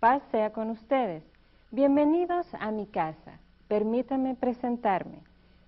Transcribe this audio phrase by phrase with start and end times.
[0.00, 1.22] Paz sea con ustedes.
[1.70, 3.38] Bienvenidos a mi casa.
[3.68, 5.18] Permítanme presentarme.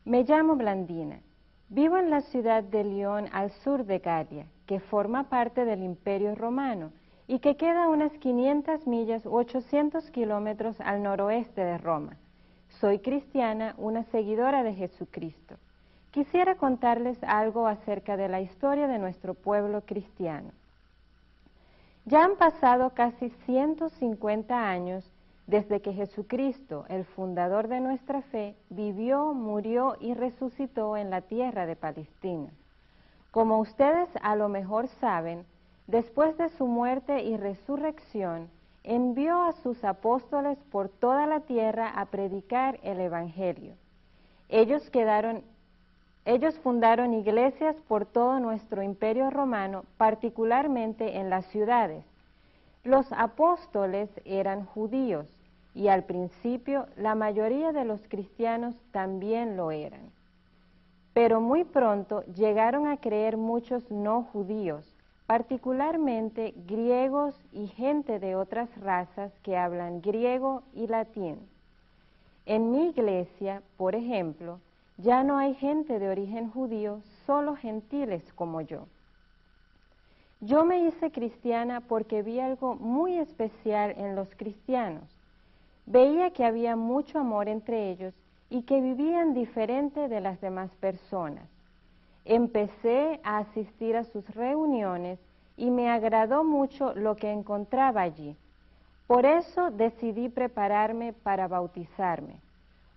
[0.05, 1.21] Me llamo Blandina.
[1.69, 6.35] Vivo en la ciudad de León, al sur de Galia, que forma parte del Imperio
[6.35, 6.93] Romano
[7.27, 12.17] y que queda a unas 500 millas u 800 kilómetros al noroeste de Roma.
[12.81, 15.57] Soy cristiana, una seguidora de Jesucristo.
[16.11, 20.51] Quisiera contarles algo acerca de la historia de nuestro pueblo cristiano.
[22.07, 25.05] Ya han pasado casi 150 años
[25.49, 31.67] desde que Jesucristo, el fundador de nuestra fe, vivió, murió y resucitó en la tierra
[31.67, 32.51] de Palestina.
[33.33, 35.45] Como ustedes a lo mejor saben,
[35.89, 38.51] después de su muerte y resurrección,
[38.85, 43.75] envió a sus apóstoles por toda la tierra a predicar el Evangelio.
[44.49, 45.43] Ellos quedaron
[46.27, 52.05] ellos fundaron iglesias por todo nuestro imperio romano, particularmente en las ciudades.
[52.83, 55.29] Los apóstoles eran judíos
[55.73, 60.11] y al principio la mayoría de los cristianos también lo eran.
[61.15, 64.85] Pero muy pronto llegaron a creer muchos no judíos,
[65.29, 71.39] particularmente griegos y gente de otras razas que hablan griego y latín.
[72.47, 74.59] En mi iglesia, por ejemplo,
[74.99, 78.87] ya no hay gente de origen judío, solo gentiles como yo.
[80.41, 85.05] Yo me hice cristiana porque vi algo muy especial en los cristianos.
[85.87, 88.15] Veía que había mucho amor entre ellos
[88.51, 91.49] y que vivían diferente de las demás personas.
[92.25, 95.19] Empecé a asistir a sus reuniones
[95.57, 98.37] y me agradó mucho lo que encontraba allí.
[99.07, 102.41] Por eso decidí prepararme para bautizarme.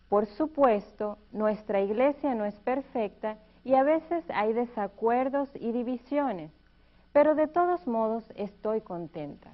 [0.10, 6.52] Por supuesto, nuestra iglesia no es perfecta y a veces hay desacuerdos y divisiones,
[7.14, 9.52] pero de todos modos estoy contenta.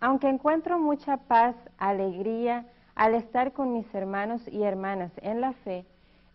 [0.00, 5.84] Aunque encuentro mucha paz, alegría al estar con mis hermanos y hermanas en la fe,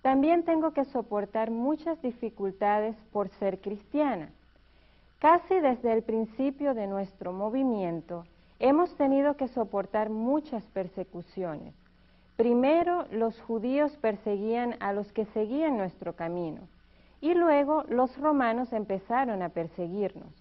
[0.03, 4.29] también tengo que soportar muchas dificultades por ser cristiana.
[5.19, 8.25] Casi desde el principio de nuestro movimiento,
[8.61, 11.73] hemos tenido que soportar muchas persecuciones.
[12.37, 16.61] Primero los judíos perseguían a los que seguían nuestro camino
[17.21, 20.31] y luego los romanos empezaron a perseguirnos.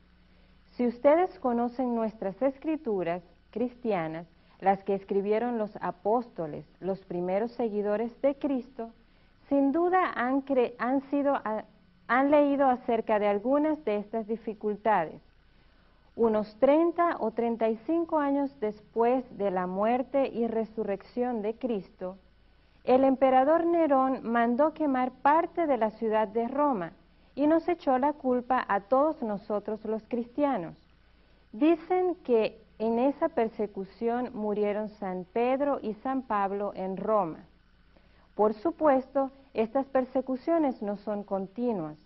[0.72, 4.26] Si ustedes conocen nuestras escrituras cristianas,
[4.60, 8.90] las que escribieron los apóstoles, los primeros seguidores de Cristo,
[9.48, 10.44] sin duda han,
[12.06, 15.22] han, leído acerca de algunas de estas dificultades
[16.20, 22.18] unos 30 o 35 años después de la muerte y resurrección de Cristo,
[22.84, 26.92] el emperador Nerón mandó quemar parte de la ciudad de Roma
[27.34, 30.76] y nos echó la culpa a todos nosotros los cristianos.
[31.52, 37.46] Dicen que en esa persecución murieron San Pedro y San Pablo en Roma.
[38.34, 41.96] Por supuesto, estas persecuciones no son continuas,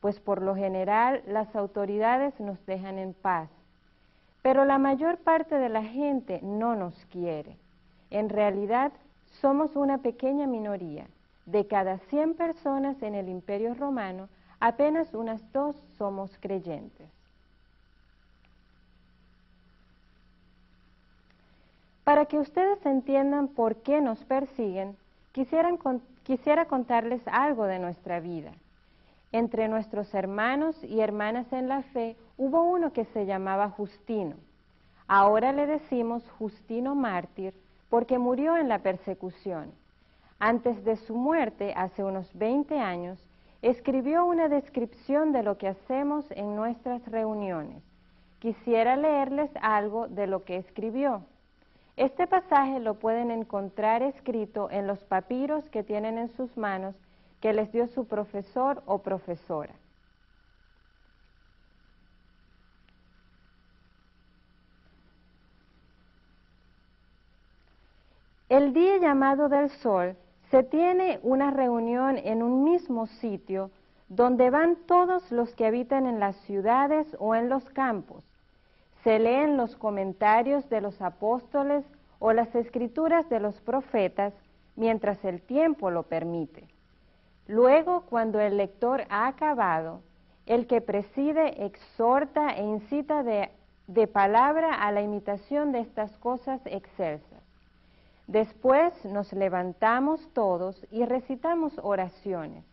[0.00, 3.50] pues por lo general las autoridades nos dejan en paz.
[4.44, 7.56] Pero la mayor parte de la gente no nos quiere.
[8.10, 8.92] En realidad,
[9.40, 11.06] somos una pequeña minoría.
[11.46, 14.28] De cada 100 personas en el Imperio Romano,
[14.60, 17.08] apenas unas dos somos creyentes.
[22.04, 24.94] Para que ustedes entiendan por qué nos persiguen,
[25.32, 28.52] quisiera contarles algo de nuestra vida.
[29.34, 34.36] Entre nuestros hermanos y hermanas en la fe hubo uno que se llamaba Justino.
[35.08, 37.52] Ahora le decimos Justino mártir
[37.90, 39.72] porque murió en la persecución.
[40.38, 43.18] Antes de su muerte, hace unos 20 años,
[43.60, 47.82] escribió una descripción de lo que hacemos en nuestras reuniones.
[48.38, 51.22] Quisiera leerles algo de lo que escribió.
[51.96, 56.94] Este pasaje lo pueden encontrar escrito en los papiros que tienen en sus manos
[57.44, 59.74] que les dio su profesor o profesora.
[68.48, 70.16] El día llamado del sol
[70.50, 73.70] se tiene una reunión en un mismo sitio
[74.08, 78.24] donde van todos los que habitan en las ciudades o en los campos.
[79.02, 81.84] Se leen los comentarios de los apóstoles
[82.20, 84.32] o las escrituras de los profetas
[84.76, 86.73] mientras el tiempo lo permite.
[87.46, 90.00] Luego, cuando el lector ha acabado,
[90.46, 93.50] el que preside exhorta e incita de,
[94.06, 97.42] palabra a la imitación de estas cosas excelsas.
[98.26, 102.64] Después nos levantamos todos y recitamos oraciones.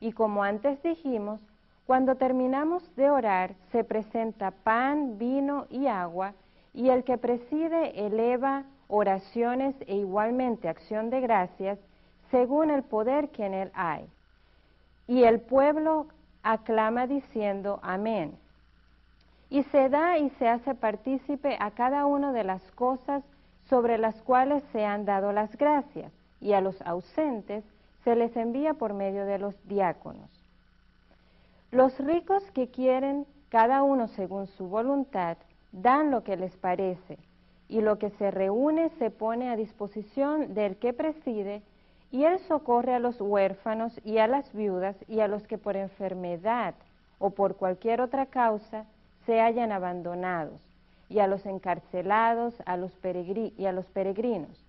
[0.00, 1.40] Y como antes dijimos,
[1.86, 6.32] Cuando terminamos de orar, se presenta pan, vino y agua,
[6.72, 11.78] y el que preside eleva oraciones e igualmente acción de gracias
[12.30, 14.08] según el poder que en él hay.
[15.06, 16.06] Y el pueblo
[16.42, 18.36] aclama diciendo amén.
[19.50, 23.22] Y se da y se hace partícipe a cada una de las cosas
[23.68, 27.64] sobre las cuales se han dado las gracias, y a los ausentes
[28.04, 30.30] se les envía por medio de los diáconos.
[31.70, 35.36] Los ricos que quieren, cada uno según su voluntad,
[35.72, 37.18] dan lo que les parece,
[37.68, 41.62] y lo que se reúne se pone a disposición del que preside,
[42.14, 45.74] y él socorre a los huérfanos y a las viudas y a los que por
[45.74, 46.76] enfermedad
[47.18, 48.84] o por cualquier otra causa
[49.26, 50.60] se hayan abandonados,
[51.08, 52.92] y a los encarcelados a los
[53.56, 54.64] y a los peregrinos.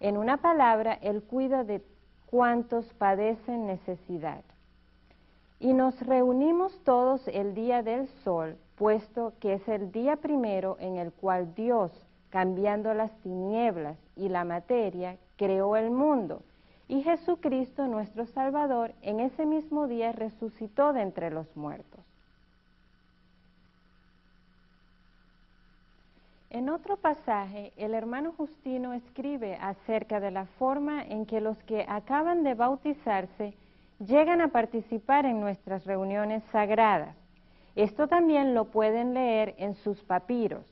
[0.00, 1.84] En una palabra, él cuida de
[2.26, 4.42] cuantos padecen necesidad.
[5.60, 10.96] Y nos reunimos todos el día del sol, puesto que es el día primero en
[10.96, 11.92] el cual Dios,
[12.30, 16.42] cambiando las tinieblas y la materia, creó el mundo.
[16.92, 22.00] Y Jesucristo, nuestro Salvador, en ese mismo día resucitó de entre los muertos.
[26.50, 31.86] En otro pasaje, el hermano Justino escribe acerca de la forma en que los que
[31.88, 33.54] acaban de bautizarse
[33.98, 37.16] llegan a participar en nuestras reuniones sagradas.
[37.74, 40.66] Esto también lo pueden leer en sus papiros.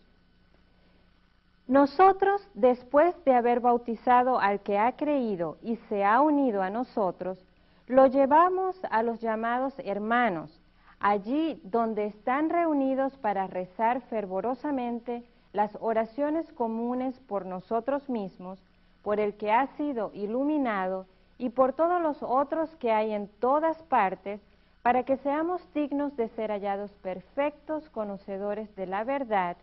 [1.70, 7.38] Nosotros, después de haber bautizado al que ha creído y se ha unido a nosotros,
[7.86, 10.50] lo llevamos a los llamados hermanos,
[10.98, 15.22] allí donde están reunidos para rezar fervorosamente
[15.52, 18.58] las oraciones comunes por nosotros mismos,
[19.04, 21.06] por el que ha sido iluminado
[21.38, 24.40] y por todos los otros que hay en todas partes,
[24.82, 29.56] para que seamos dignos de ser hallados perfectos conocedores de la verdad,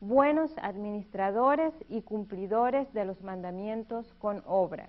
[0.00, 4.88] buenos administradores y cumplidores de los mandamientos con obras.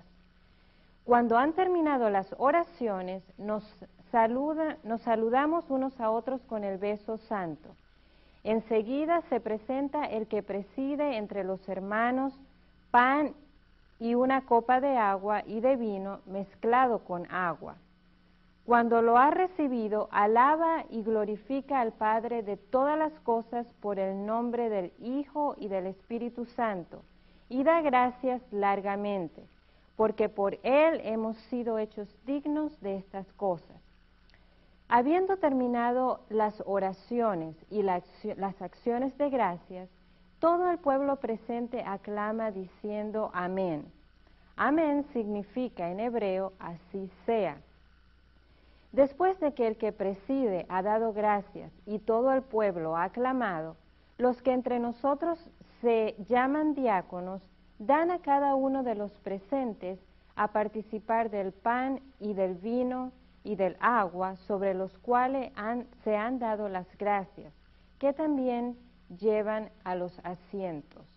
[1.04, 3.64] Cuando han terminado las oraciones, nos,
[4.12, 7.70] saluda, nos saludamos unos a otros con el beso santo.
[8.44, 12.34] Enseguida se presenta el que preside entre los hermanos
[12.92, 13.34] pan
[14.00, 17.76] y una copa de agua y de vino mezclado con agua.
[18.72, 24.26] Cuando lo ha recibido, alaba y glorifica al Padre de todas las cosas por el
[24.26, 27.04] nombre del Hijo y del Espíritu Santo,
[27.50, 29.44] y da gracias largamente,
[29.98, 33.76] porque por Él hemos sido hechos dignos de estas cosas.
[34.88, 39.90] Habiendo terminado las oraciones y las acciones de gracias,
[40.40, 43.84] todo el pueblo presente aclama diciendo amén.
[44.56, 47.58] Amén significa en hebreo así sea.
[48.92, 53.78] Después de que el que preside ha dado gracias y todo el pueblo ha aclamado,
[54.18, 55.40] los que entre nosotros
[55.82, 57.42] se llaman diáconos
[57.80, 60.00] dan a cada uno de los presentes
[60.36, 63.12] a participar del pan y del vino
[63.44, 65.52] y del agua sobre los cuales
[66.04, 67.54] se han dado las gracias,
[67.98, 68.78] que también
[69.20, 71.11] llevan a los asientos.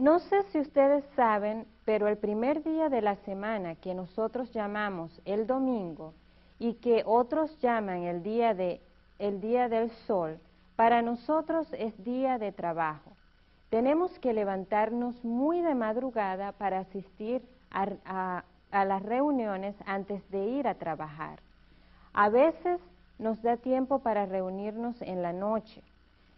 [0.00, 5.20] No sé si ustedes saben, pero el primer día de la semana que nosotros llamamos
[5.26, 6.14] el domingo
[6.58, 8.80] y que otros llaman el día, de,
[9.18, 10.38] el día del sol,
[10.74, 13.10] para nosotros es día de trabajo.
[13.68, 20.76] Tenemos que levantarnos muy de madrugada para asistir a, las reuniones antes de ir a
[20.76, 21.40] trabajar.
[22.14, 22.80] A veces
[23.18, 25.82] nos da tiempo para reunirnos en la noche.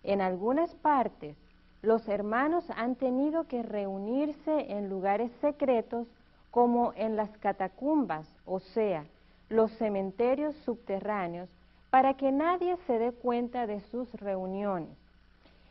[0.02, 1.37] En algunas partes,
[1.82, 6.06] los hermanos han tenido que reunirse en lugares secretos
[6.50, 9.04] como en las catacumbas, o sea,
[9.48, 11.48] los cementerios subterráneos,
[11.90, 14.96] para que nadie se dé cuenta de sus reuniones.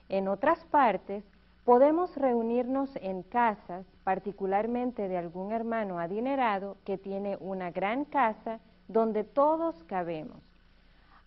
[0.10, 1.24] En otras partes,
[1.64, 9.24] Podemos reunirnos en casas, particularmente de algún hermano adinerado que tiene una gran casa donde
[9.24, 10.42] todos cabemos.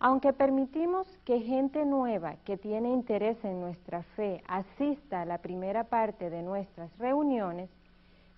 [0.07, 5.85] Aunque permitimos que gente nueva que tiene interés en nuestra fe asista a la primera
[5.85, 7.71] parte de nuestras reuniones,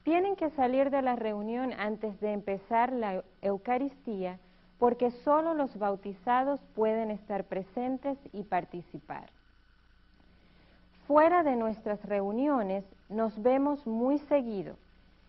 [0.03, 4.39] tienen que salir de la reunión antes de empezar la Eucaristía
[4.79, 9.29] porque solo los bautizados pueden estar presentes y participar.
[11.05, 14.77] Fuera de nuestras reuniones nos vemos muy seguido.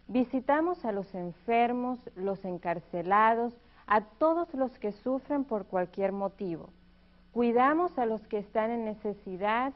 [0.06, 3.52] Visitamos a los enfermos, los encarcelados,
[3.88, 6.68] a todos los que sufren por cualquier motivo.
[7.32, 9.72] Cuidamos a los que están en necesidad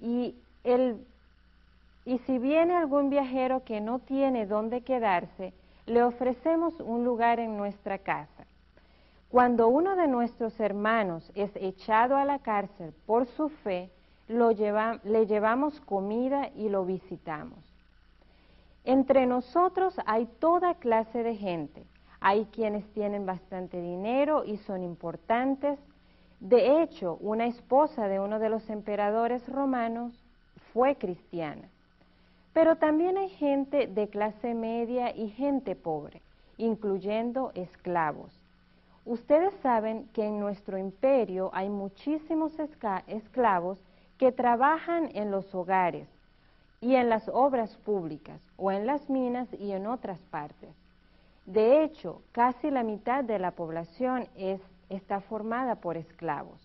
[0.00, 0.36] y,
[2.04, 5.52] y si viene algún viajero que no tiene dónde quedarse,
[5.86, 8.46] le ofrecemos un lugar en nuestra casa.
[9.30, 13.90] Cuando uno de nuestros hermanos es echado a la cárcel por su fe,
[14.28, 17.58] le llevamos comida y lo visitamos.
[18.84, 21.84] Entre nosotros hay toda clase de gente.
[22.20, 25.78] Hay quienes tienen bastante dinero y son importantes.
[26.40, 30.12] De hecho, una esposa de uno de los emperadores romanos
[30.72, 31.68] fue cristiana.
[32.52, 36.22] Pero también hay gente de clase media y gente pobre,
[36.56, 38.32] incluyendo esclavos.
[39.04, 42.52] Ustedes saben que en nuestro imperio hay muchísimos
[43.06, 43.78] esclavos
[44.18, 46.08] que trabajan en los hogares
[46.80, 50.74] y en las obras públicas o en las minas y en otras partes.
[51.46, 54.28] De hecho, casi la mitad de la población
[54.88, 56.60] está formada por esclavos.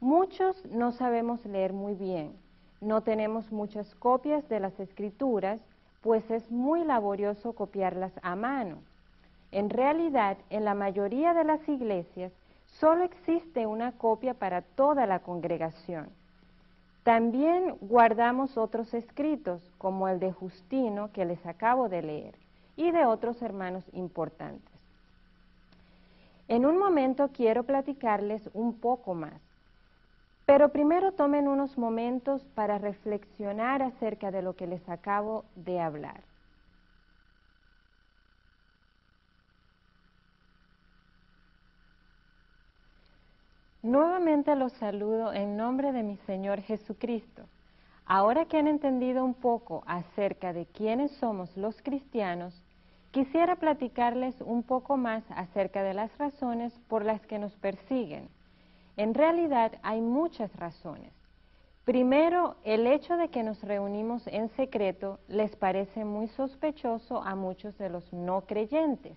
[0.00, 2.32] Muchos no sabemos leer muy bien,
[2.80, 5.60] no tenemos muchas copias de las escrituras,
[6.00, 8.78] pues es muy laborioso copiarlas a mano.
[9.50, 12.32] En realidad, en la mayoría de las iglesias
[12.66, 16.08] solo existe una copia para toda la congregación.
[17.02, 22.34] También guardamos otros escritos, como el de Justino que les acabo de leer,
[22.78, 24.72] y de otros hermanos importantes.
[26.46, 29.42] En un momento quiero platicarles un poco más.
[30.46, 36.22] Pero primero tomen unos momentos para reflexionar acerca de lo que les acabo de hablar.
[43.82, 47.42] Nuevamente los saludo en nombre de mi Señor Jesucristo.
[48.06, 52.54] Ahora que han entendido un poco acerca de quiénes somos los cristianos,
[53.10, 58.28] quisiera platicarles un poco más acerca de las razones por las que nos persiguen
[58.98, 61.12] en realidad hay muchas razones.
[61.84, 67.78] Primero, el hecho de que nos reunimos en secreto les parece muy sospechoso a muchos
[67.78, 69.16] de los no creyentes.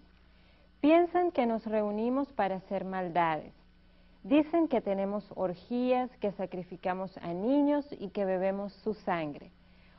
[0.82, 3.54] Piensan que nos reunimos para hacer maldades.
[4.22, 9.50] Dicen que tenemos orgías, que sacrificamos a niños y que bebemos su sangre.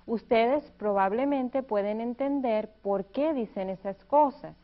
[0.06, 4.56] Ustedes probablemente pueden entender por qué dicen esas cosas,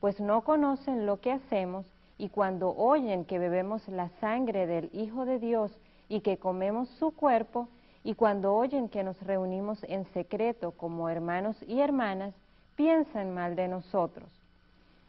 [0.00, 1.86] pues no conocen lo que hacemos
[2.18, 5.72] y cuando oyen que bebemos la sangre del Hijo de Dios
[6.08, 7.68] y que comemos su cuerpo,
[8.04, 12.34] y cuando oyen que nos reunimos en secreto como hermanos y hermanas,
[12.76, 14.28] piensan mal de nosotros.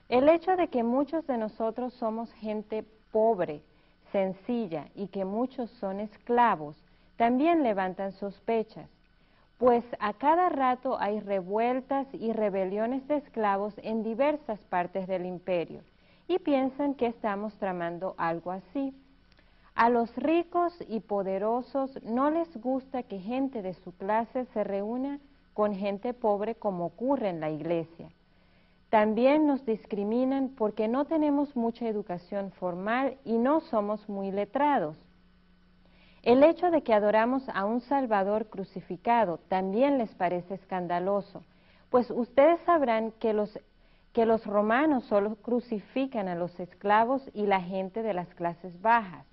[0.09, 3.61] El hecho de que muchos de nosotros somos gente pobre,
[4.11, 6.75] sencilla y que muchos son esclavos,
[7.17, 8.89] también levantan sospechas,
[9.57, 15.81] pues a cada rato hay revueltas y rebeliones de esclavos en diversas partes del imperio
[16.27, 18.93] y piensan que estamos tramando algo así.
[19.73, 25.19] A los ricos y poderosos no les gusta que gente de su clase se reúna
[25.53, 28.09] con gente pobre como ocurre en la iglesia.
[28.89, 34.97] También nos discriminan porque no tenemos mucha educación formal y no somos muy letrados.
[36.27, 41.41] El hecho de que adoramos a un Salvador crucificado también les parece escandaloso,
[41.89, 43.57] pues ustedes sabrán que los
[44.11, 49.25] que los romanos solo crucifican a los esclavos y la gente de las clases bajas.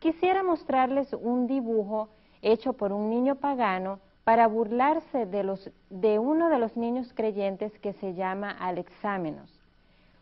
[0.00, 2.08] Quisiera mostrarles un dibujo
[2.42, 5.56] hecho por un niño pagano para burlarse de,
[5.90, 9.48] de uno de los niños creyentes que se llama Alexámenos.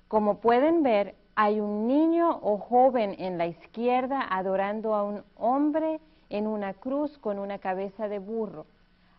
[0.08, 6.00] Como pueden ver, hay un niño o joven en la izquierda adorando a un hombre
[6.30, 8.66] en una cruz con una cabeza de burro.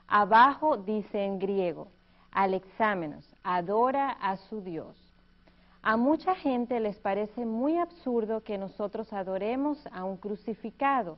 [0.07, 1.87] Abajo dice en griego,
[2.31, 4.95] Alexámenos, adora a su Dios.
[5.81, 11.17] A mucha gente les parece muy absurdo que nosotros adoremos a un crucificado.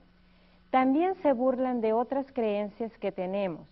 [0.71, 3.67] También se burlan de otras creencias que tenemos.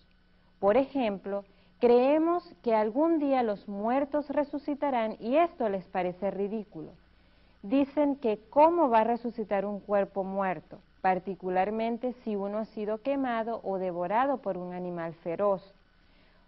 [0.60, 1.44] Por ejemplo,
[1.80, 6.92] creemos que algún día los muertos resucitarán y esto les parece ridículo.
[7.66, 13.60] Dicen que cómo va a resucitar un cuerpo muerto, particularmente si uno ha sido quemado
[13.64, 15.74] o devorado por un animal feroz.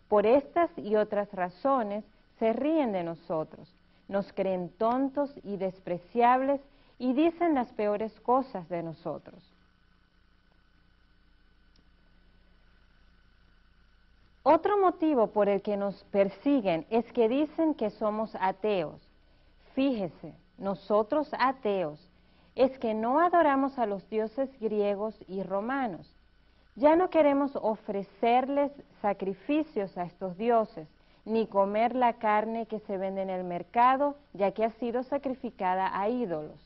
[0.10, 2.04] Por estas y otras razones
[2.38, 3.68] se ríen de nosotros,
[4.08, 6.62] nos creen tontos y despreciables
[7.00, 9.44] y dicen las peores cosas de nosotros.
[14.44, 19.02] Otro motivo por el que nos persiguen es que dicen que somos ateos.
[19.74, 22.00] Fíjese, nosotros ateos
[22.56, 26.12] es que no adoramos a los dioses griegos y romanos,
[26.76, 28.72] ya no queremos ofrecerles
[29.02, 30.88] sacrificios a estos dioses,
[31.26, 36.00] ni comer la carne que se vende en el mercado, ya que ha sido sacrificada
[36.00, 36.60] a ídolos.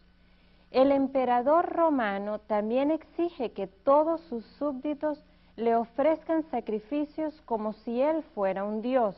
[0.70, 5.24] El emperador romano también exige que todos sus súbditos
[5.56, 9.16] le ofrezcan sacrificios como si él fuera un dios,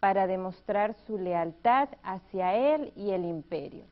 [0.00, 3.84] para demostrar su lealtad hacia él y el imperio.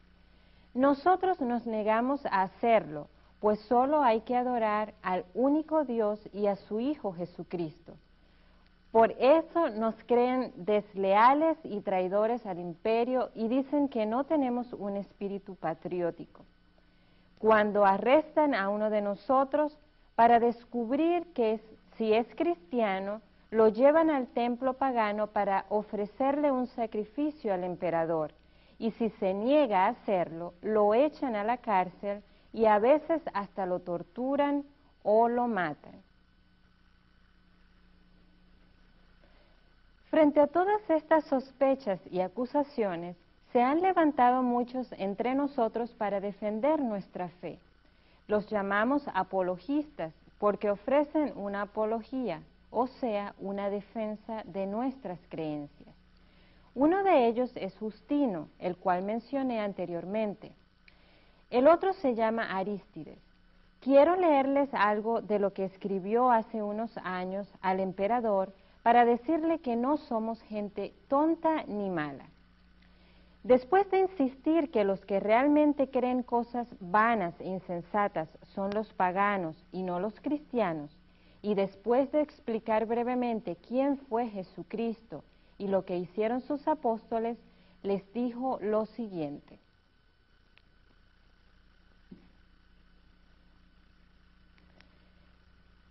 [0.74, 3.08] Nosotros nos negamos a hacerlo,
[3.40, 7.92] pues solo hay que adorar al único Dios y a su Hijo Jesucristo.
[8.90, 14.96] Por eso nos creen desleales y traidores al imperio y dicen que no tenemos un
[14.96, 16.44] espíritu patriótico.
[17.38, 19.78] Cuando arrestan a uno de nosotros
[20.14, 21.60] para descubrir que
[21.98, 28.32] si es cristiano, lo llevan al templo pagano para ofrecerle un sacrificio al emperador
[28.82, 32.20] y si se niega a hacerlo, lo echan a la cárcel
[32.52, 34.64] y a veces hasta lo torturan
[35.04, 35.92] o lo matan.
[40.10, 43.14] Frente a todas estas sospechas y acusaciones,
[43.52, 47.60] se han levantado muchos entre nosotros para defender nuestra fe.
[48.26, 55.91] Los llamamos apologistas porque ofrecen una apología, o sea, una defensa de nuestras creencias.
[56.74, 60.52] Uno de ellos es Justino, el cual mencioné anteriormente.
[61.50, 63.18] El otro se llama Arístides.
[63.80, 69.76] Quiero leerles algo de lo que escribió hace unos años al emperador para decirle que
[69.76, 72.24] no somos gente tonta ni mala.
[73.42, 79.62] Después de insistir que los que realmente creen cosas vanas e insensatas son los paganos
[79.72, 80.96] y no los cristianos,
[81.42, 85.22] y después de explicar brevemente quién fue Jesucristo
[85.62, 87.38] y lo que hicieron sus apóstoles,
[87.84, 89.60] les dijo lo siguiente.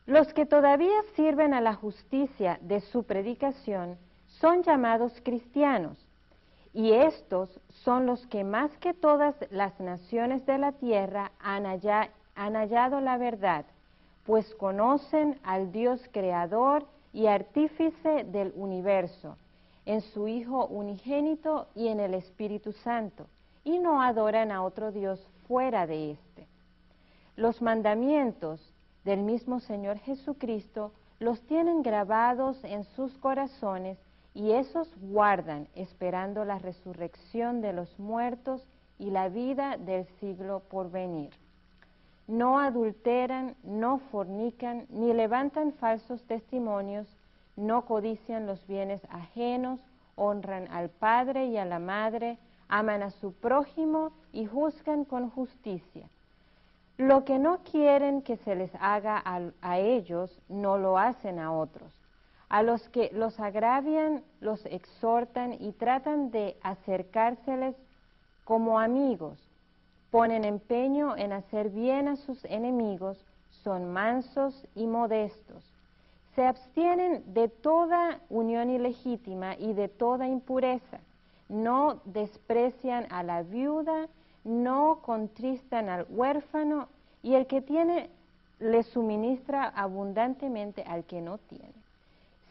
[0.06, 3.98] Los que todavía sirven a la justicia de su predicación
[4.42, 5.98] son llamados cristianos,
[6.74, 13.00] y estos son los que más que todas las naciones de la tierra han, hallado
[13.00, 13.66] la verdad,
[14.26, 19.38] pues conocen al Dios creador y artífice del universo,
[19.86, 23.28] en su Hijo unigénito y en el Espíritu Santo,
[23.64, 26.48] y no adoran a otro Dios fuera de éste.
[27.36, 28.62] Los mandamientos
[29.04, 33.98] del mismo Señor Jesucristo los tienen grabados en sus corazones
[34.34, 38.66] y esos guardan esperando la resurrección de los muertos
[38.98, 41.32] y la vida del siglo por venir.
[42.28, 47.08] No adulteran, no fornican, ni levantan falsos testimonios,
[47.56, 49.80] no codician los bienes ajenos,
[50.16, 52.38] honran al Padre y a la Madre,
[52.68, 56.10] aman a su prójimo y juzgan con justicia
[57.02, 61.92] lo que no quieren que se les haga a, ellos, no lo hacen a otros.
[62.48, 67.76] A los que los agravian, los exhortan y tratan de acercárseles
[68.44, 69.40] como amigos.
[70.12, 73.26] Ponen empeño en hacer bien a sus enemigos,
[73.64, 75.71] son mansos y modestos.
[76.36, 81.00] Se abstienen de toda unión ilegítima y de toda impureza.
[81.50, 84.08] No desprecian a la viuda
[84.44, 86.88] no contristan al huérfano
[87.22, 88.10] y el que tiene
[88.60, 91.74] le suministra abundantemente al que no tiene.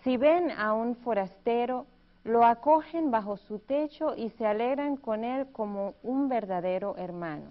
[0.03, 1.87] Si ven a un forastero,
[2.25, 7.51] lo acogen bajo su techo y se alegran con él como un verdadero hermano.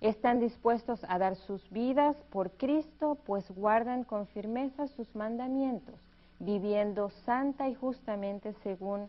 [0.00, 5.96] Están dispuestos a dar sus vidas por Cristo, pues guardan con firmeza sus mandamientos,
[6.38, 9.08] viviendo santa y justamente según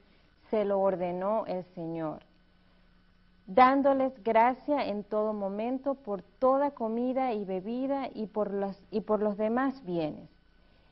[0.49, 2.23] se lo ordenó el Señor
[3.49, 9.21] dándoles gracia en todo momento por toda comida y bebida y por los, y por
[9.21, 10.29] los demás bienes.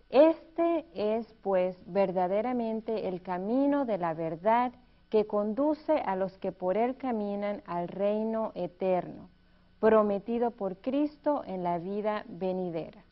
[0.09, 4.71] Este es, pues, verdaderamente el camino de la verdad
[5.09, 9.29] que conduce a los que por él caminan al reino eterno,
[9.79, 13.03] prometido por Cristo en la vida venidera.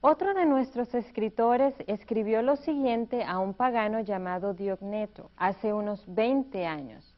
[0.00, 6.64] Otro de nuestros escritores escribió lo siguiente a un pagano llamado Diogneto hace unos 20
[6.64, 7.12] años.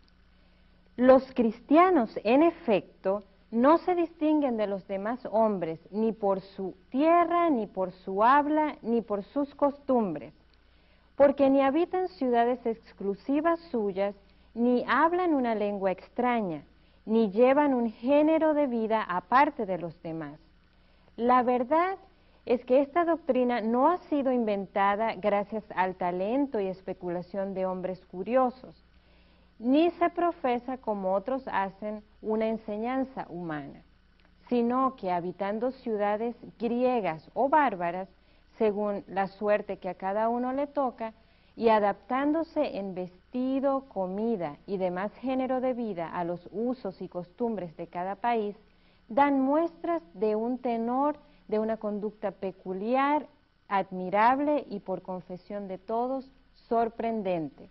[0.96, 7.50] Los cristianos, en efecto, no se distinguen de los demás hombres ni por su tierra,
[7.50, 10.32] ni por su habla, ni por sus costumbres,
[11.14, 14.14] porque ni habitan ciudades exclusivas suyas,
[14.58, 16.64] ni hablan una lengua extraña,
[17.06, 20.40] ni llevan un género de vida aparte de los demás.
[21.16, 21.96] La verdad
[22.44, 28.04] es que esta doctrina no ha sido inventada gracias al talento y especulación de hombres
[28.06, 28.84] curiosos,
[29.60, 33.82] ni se profesa como otros hacen una enseñanza humana,
[34.48, 38.08] sino que habitando ciudades griegas o bárbaras,
[38.56, 41.14] según la suerte que a cada uno le toca,
[41.54, 42.94] y adaptándose en
[43.88, 48.56] comida y demás género de vida a los usos y costumbres de cada país,
[49.08, 53.26] dan muestras de un tenor de una conducta peculiar
[53.68, 56.30] admirable y por confesión de todos,
[56.68, 57.68] sorprendente.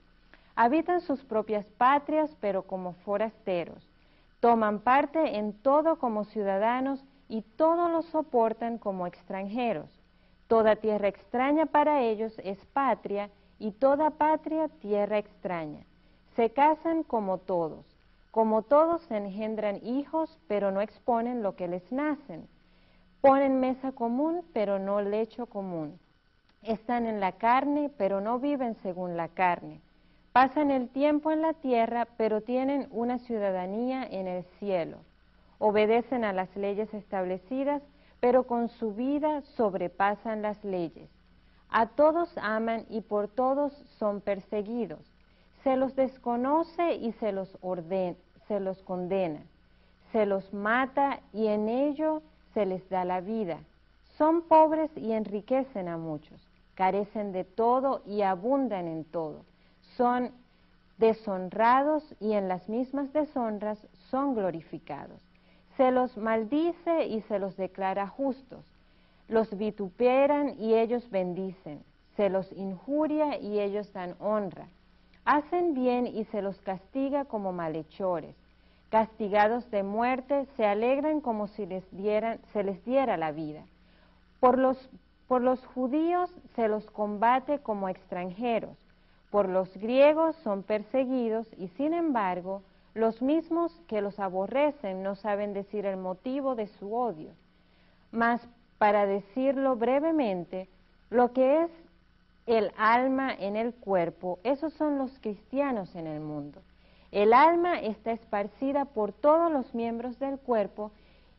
[0.56, 3.88] Habitan sus propias patrias, pero como forasteros.
[4.40, 9.90] Toman parte en todo como ciudadanos y todo lo soportan como extranjeros.
[10.48, 15.82] Toda tierra extraña para ellos es patria y toda patria tierra extraña.
[16.36, 17.86] Se casan como todos.
[18.32, 22.48] Como todos engendran hijos, pero no exponen lo que les nacen.
[23.22, 26.00] Ponen mesa común, pero no lecho común.
[26.62, 29.82] Están en la carne, pero no viven según la carne.
[30.34, 34.98] Pasan el tiempo en la tierra, pero tienen una ciudadanía en el cielo.
[35.58, 37.82] Obedecen a las leyes establecidas,
[38.20, 41.10] pero con su vida sobrepasan las leyes.
[41.70, 45.00] A todos aman y por todos son perseguidos.
[45.64, 47.58] Se los desconoce y se los,
[48.48, 49.42] se los condena.
[50.12, 52.22] Se los mata y en ello
[52.54, 53.60] se les da la vida.
[54.18, 56.42] Son pobres y enriquecen a muchos.
[56.76, 59.44] Carecen de todo y abundan en todo.
[59.98, 60.32] Son
[60.98, 65.22] deshonrados y en las mismas deshonras son glorificados.
[65.76, 68.66] Se los maldice y se los declara justos.
[69.28, 71.84] Los vituperan y ellos bendicen.
[72.16, 74.68] Se los injuria y ellos dan honra.
[75.26, 78.36] Hacen bien y se los castiga como malhechores.
[78.90, 83.64] Castigados de muerte, se alegran como si les dieran, se les diera la vida.
[84.40, 84.90] Por los,
[85.28, 88.78] por los judíos se los combate como extranjeros.
[89.30, 92.62] Por los griegos son perseguidos y sin embargo
[92.94, 97.32] los mismos que los aborrecen no saben decir el motivo de su odio.
[98.78, 100.68] Para decirlo brevemente,
[101.10, 101.72] lo que es
[102.46, 106.62] el alma en el cuerpo, esos son los cristianos en el mundo.
[107.12, 110.92] El alma está esparcida por todos los miembros del cuerpo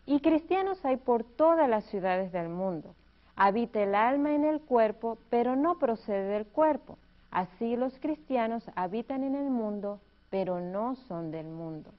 [0.06, 2.94] y cristianos hay por todas las ciudades del mundo.
[3.36, 6.98] Habita el alma en el cuerpo, pero no procede del cuerpo.
[7.30, 11.90] Así los cristianos habitan en el mundo, pero no son del mundo.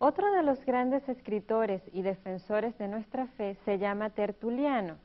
[0.00, 4.96] Otro de los grandes escritores y defensores de nuestra fe se llama Tertuliano.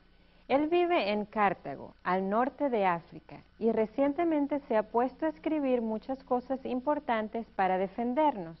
[0.46, 5.82] Él vive en Cartago, al norte de África, y recientemente se ha puesto a escribir
[5.82, 8.56] muchas cosas importantes para defendernos.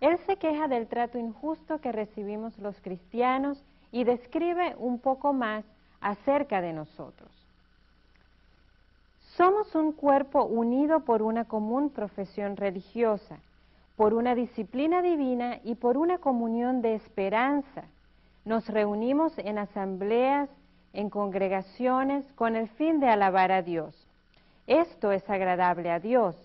[0.00, 5.64] Él se queja del trato injusto que recibimos los cristianos y describe un poco más
[6.00, 7.30] acerca de nosotros.
[9.36, 13.38] Somos un cuerpo unido por una común profesión religiosa,
[13.98, 17.82] por una disciplina divina y por una comunión de esperanza.
[18.44, 20.48] Nos reunimos en asambleas,
[20.92, 24.06] en congregaciones, con el fin de alabar a Dios.
[24.68, 26.36] Esto es agradable a Dios.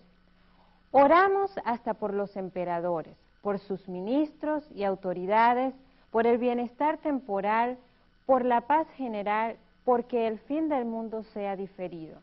[0.90, 5.76] Oramos hasta por los emperadores, por sus ministros y autoridades,
[6.10, 7.78] por el bienestar temporal,
[8.26, 12.18] por la paz general, porque el fin del mundo sea diferido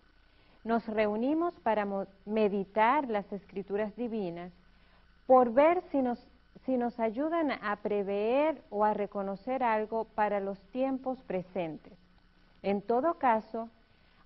[0.64, 1.86] nos reunimos para
[2.26, 4.52] meditar las escrituras divinas,
[5.30, 6.18] por ver si nos,
[6.66, 11.92] si nos ayudan a prever o a reconocer algo para los tiempos presentes.
[12.64, 13.68] En todo caso,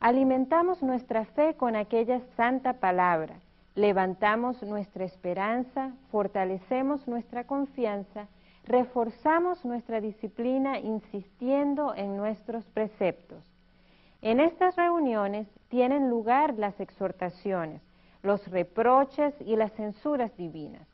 [0.01, 3.35] alimentamos nuestra fe con aquella santa palabra,
[3.75, 8.27] levantamos nuestra esperanza, fortalecemos nuestra confianza,
[8.65, 13.45] reforzamos nuestra disciplina insistiendo en nuestros preceptos
[14.25, 17.83] en estas reuniones tienen lugar las exhortaciones,
[18.23, 20.89] los reproches y las censuras divinas,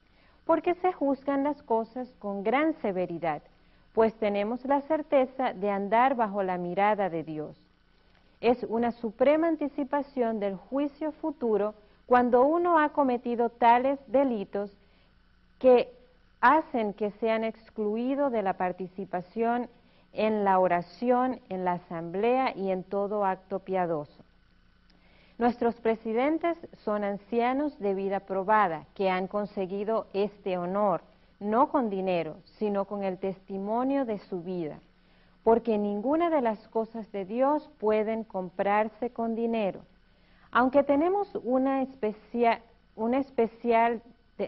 [0.44, 3.42] porque se juzgan las cosas con gran severidad,
[3.94, 7.56] pues tenemos la certeza de andar bajo la mirada de Dios.
[8.40, 11.74] Es una suprema anticipación del juicio futuro
[12.06, 14.70] cuando uno ha cometido tales delitos
[15.58, 15.92] que
[16.40, 19.68] hacen que sean excluidos de la participación
[20.12, 24.24] en la oración, en la asamblea y en todo acto piadoso.
[25.40, 31.00] Nuestros presidentes son ancianos de vida probada que han conseguido este honor,
[31.38, 34.80] no con dinero, sino con el testimonio de su vida,
[35.42, 39.80] porque ninguna de las cosas de Dios pueden comprarse con dinero.
[40.50, 42.60] Aunque tenemos una especial,
[42.94, 44.02] una especial,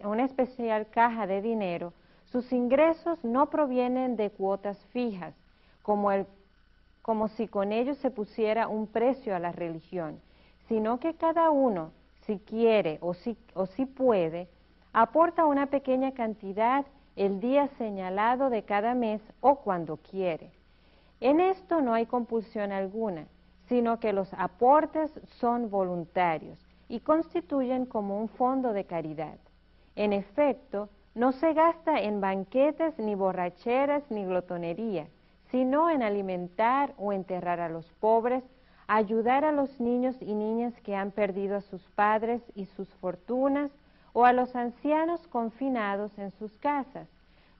[0.05, 1.95] una especial caja de dinero,
[2.27, 5.35] sus ingresos no provienen de cuotas fijas,
[5.81, 6.27] como, el,
[7.01, 10.21] como si con ellos se pusiera un precio a la religión,
[10.73, 11.91] sino que cada uno,
[12.25, 14.49] si quiere o si, o si puede,
[14.95, 20.51] aporta una pequeña cantidad el día señalado de cada mes o cuando quiere.
[21.21, 23.27] En esto no hay compulsión alguna,
[23.69, 26.59] sino que los aportes son voluntarios
[26.89, 29.37] y constituyen como un fondo de caridad.
[29.95, 35.07] En efecto, no se gasta en banquetes, ni borracheras, ni glotonería,
[35.51, 38.43] sino en alimentar o enterrar a los pobres,
[38.97, 43.71] ayudar a los niños y niñas que han perdido a sus padres y sus fortunas,
[44.13, 47.09] o a los ancianos confinados en sus casas,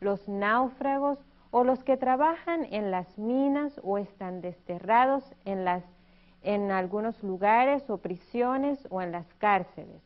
[0.01, 1.19] los náufragos
[1.51, 8.87] o los que trabajan en las minas o están desterrados en, algunos lugares o prisiones
[8.91, 10.03] o en las cárceles.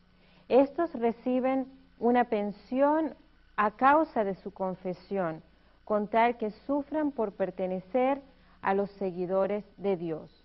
[0.47, 1.67] Estos reciben
[1.99, 3.15] una pensión
[3.57, 5.43] a causa de su confesión,
[5.83, 8.21] con tal que sufran por pertenecer
[8.61, 10.36] a los seguidores de Dios.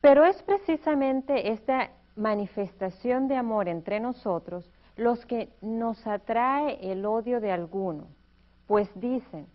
[0.00, 7.40] Pero es precisamente esta manifestación de amor entre nosotros los que nos atrae el odio
[7.40, 8.06] de alguno,
[8.66, 9.46] pues dicen,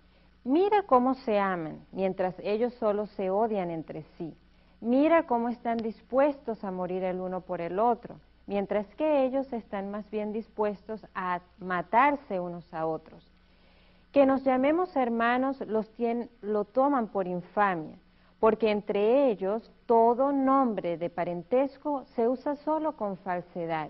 [0.43, 4.35] mira cómo se aman, mientras ellos solo se odian entre sí.
[4.81, 9.89] Mira cómo están dispuestos a morir el uno por el otro, mientras que ellos están
[9.89, 13.23] más bien dispuestos a matarse unos a otros.
[14.11, 15.91] Que nos llamemos hermanos los
[16.41, 17.97] lo toman por infamia,
[18.39, 23.89] porque entre ellos todo nombre de parentesco se usa solo con falsedad.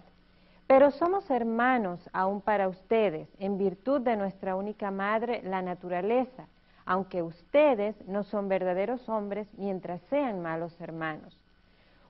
[0.68, 6.48] Pero somos hermanos aún para ustedes, en virtud de nuestra única madre, la naturaleza,
[6.86, 11.38] aunque ustedes no son verdaderos hombres mientras sean malos hermanos.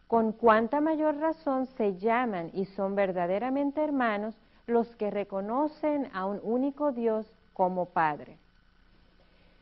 [0.08, 4.36] Con cuánta mayor razón se llaman y son verdaderamente hermanos
[4.68, 8.38] los que reconocen a un único Dios como Padre.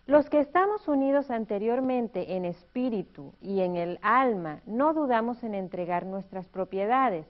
[0.05, 6.05] Los que estamos unidos anteriormente en espíritu y en el alma no dudamos en entregar
[6.05, 7.25] nuestras propiedades.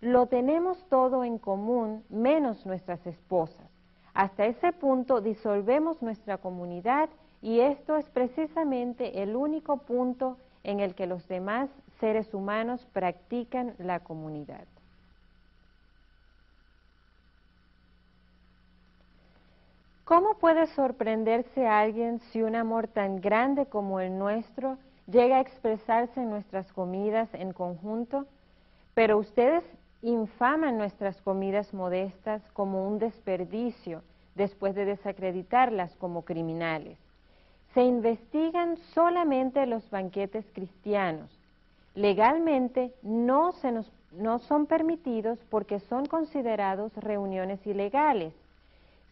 [0.00, 3.68] Lo tenemos todo en común menos nuestras esposas.
[4.14, 7.10] Hasta ese punto disolvemos nuestra comunidad
[7.42, 11.68] y esto es precisamente el único punto en el que los demás
[12.00, 14.64] seres humanos practican la comunidad.
[20.06, 26.22] ¿Cómo puede sorprenderse alguien si un amor tan grande como el nuestro llega a expresarse
[26.22, 28.24] en nuestras comidas en conjunto?
[28.94, 29.64] Pero ustedes
[30.02, 34.04] infaman nuestras comidas modestas como un desperdicio
[34.36, 36.98] después de desacreditarlas como criminales.
[37.74, 41.36] Se investigan solamente los banquetes cristianos.
[41.96, 48.32] Legalmente no, se nos, no son permitidos porque son considerados reuniones ilegales.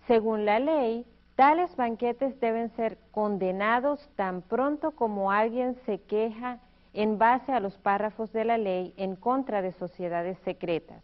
[0.07, 6.59] Según la ley, tales banquetes deben ser condenados tan pronto como alguien se queja
[6.93, 11.03] en base a los párrafos de la ley en contra de sociedades secretas.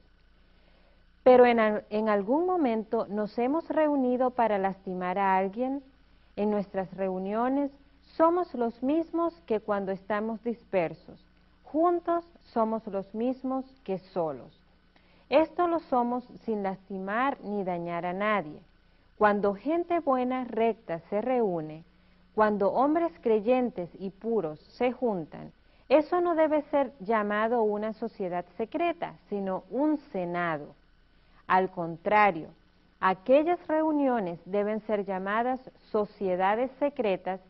[1.23, 5.83] Pero en, algún momento nos hemos reunido para lastimar a alguien.
[6.37, 7.71] En nuestras reuniones
[8.17, 11.23] somos los mismos que cuando estamos dispersos.
[11.65, 14.59] Juntos somos los mismos que solos.
[15.29, 18.61] Esto lo somos sin lastimar ni dañar a nadie.
[19.21, 21.85] Cuando gente buena, recta se reúne,
[22.35, 25.53] cuando hombres creyentes y puros se juntan,
[25.91, 30.75] eso no debe ser llamado una sociedad secreta, sino un senado.
[31.47, 32.49] Al contrario,
[32.99, 35.61] aquellas reuniones deben ser llamadas
[35.93, 37.43] sociedades secretas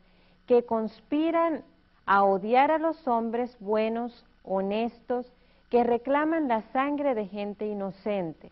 [0.48, 1.62] que conspiran
[2.04, 5.32] a odiar a los hombres buenos, honestos,
[5.68, 8.50] que reclaman la sangre de gente inocente.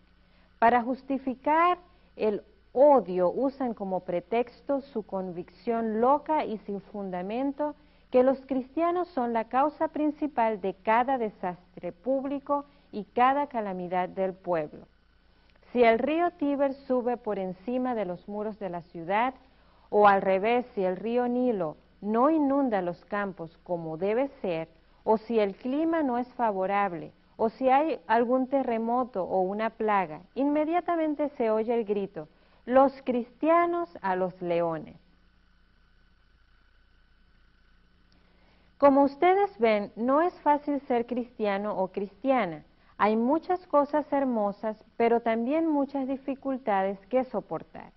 [0.57, 1.79] Para justificar
[2.15, 7.75] el odio usan como pretexto su convicción loca y sin fundamento
[8.11, 14.33] que los cristianos son la causa principal de cada desastre público y cada calamidad del
[14.33, 14.87] pueblo.
[15.71, 19.35] Si el río Tíber sube por encima de los muros de la ciudad,
[19.91, 24.67] o al revés, si el río Nilo no inunda los campos como debe ser,
[25.03, 30.21] o si el clima no es favorable, o si hay algún terremoto o una plaga,
[30.35, 32.27] inmediatamente se oye el grito,
[32.65, 34.97] los cristianos a los leones.
[38.77, 42.63] Como ustedes ven, no es fácil ser cristiano o cristiana.
[42.97, 47.91] Hay muchas cosas hermosas, pero también muchas dificultades que soportar.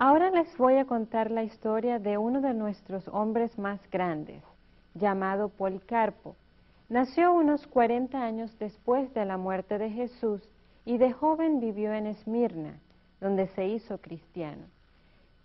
[0.00, 4.44] Ahora les voy a contar la historia de uno de nuestros hombres más grandes,
[4.94, 6.36] llamado Policarpo.
[6.88, 10.40] Nació unos 40 años después de la muerte de Jesús
[10.86, 12.80] y de joven vivió en Esmirna,
[13.20, 14.62] donde se hizo cristiano.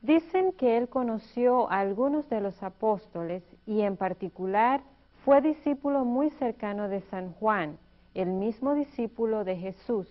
[0.01, 4.81] Dicen que él conoció a algunos de los apóstoles y en particular
[5.25, 7.77] fue discípulo muy cercano de San Juan,
[8.13, 10.07] el mismo discípulo de Jesús.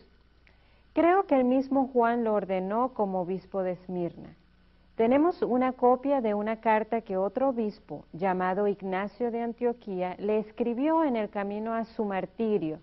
[0.93, 4.37] Creo que el mismo Juan lo ordenó como obispo de Esmirna.
[4.97, 11.03] Tenemos una copia de una carta que otro obispo, llamado Ignacio de Antioquía, le escribió
[11.05, 12.79] en el camino a su martirio,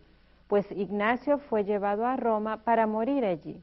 [0.48, 3.62] pues Ignacio fue llevado a Roma para morir allí.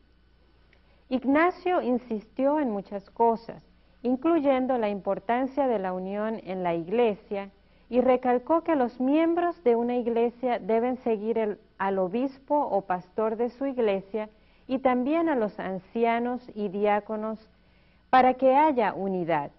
[1.09, 3.61] Ignacio insistió en muchas cosas,
[4.03, 7.51] incluyendo la importancia de la unión en la iglesia,
[7.89, 13.51] y recalcó que los miembros de una iglesia deben seguir al obispo o pastor de
[13.51, 14.29] su iglesia
[14.69, 17.39] y también a los ancianos y diáconos
[18.17, 19.51] para que haya unidad.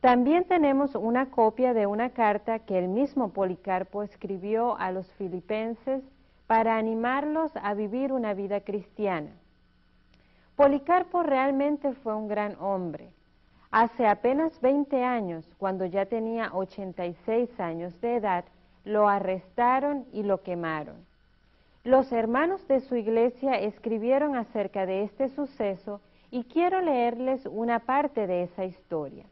[0.00, 6.04] También tenemos una copia de una carta que el mismo Policarpo escribió a los filipenses
[6.46, 9.32] para animarlos a vivir una vida cristiana.
[10.54, 13.10] Policarpo realmente fue un gran hombre.
[13.72, 18.44] Hace apenas 20 años, cuando ya tenía 86 años de edad,
[18.84, 21.04] lo arrestaron y lo quemaron.
[21.82, 26.00] Los hermanos de su iglesia escribieron acerca de este suceso
[26.36, 29.24] y quiero leerles una parte de esa historia.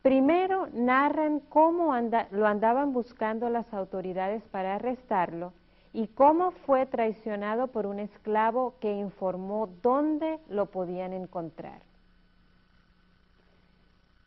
[0.00, 1.94] Primero narran cómo
[2.30, 5.52] lo andaban buscando las autoridades para arrestarlo
[5.92, 11.82] y cómo fue traicionado por un esclavo que informó dónde lo podían encontrar.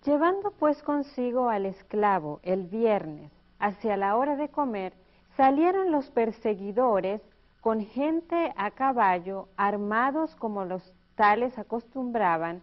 [0.05, 4.93] Llevando pues consigo al esclavo el viernes, hacia la hora de comer,
[5.37, 7.19] salieron los perseguidores
[7.61, 12.61] con gente a caballo, armados como los tales acostumbraban,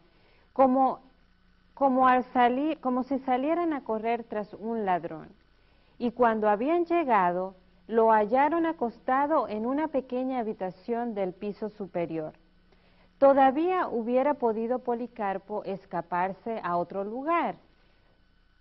[0.52, 1.00] como,
[1.74, 5.28] como, al salir, como si salieran a correr tras un ladrón.
[5.98, 7.54] Y cuando habían llegado,
[7.86, 12.34] lo hallaron acostado en una pequeña habitación del piso superior.
[13.18, 17.56] Todavía hubiera podido Policarpo escaparse a otro lugar,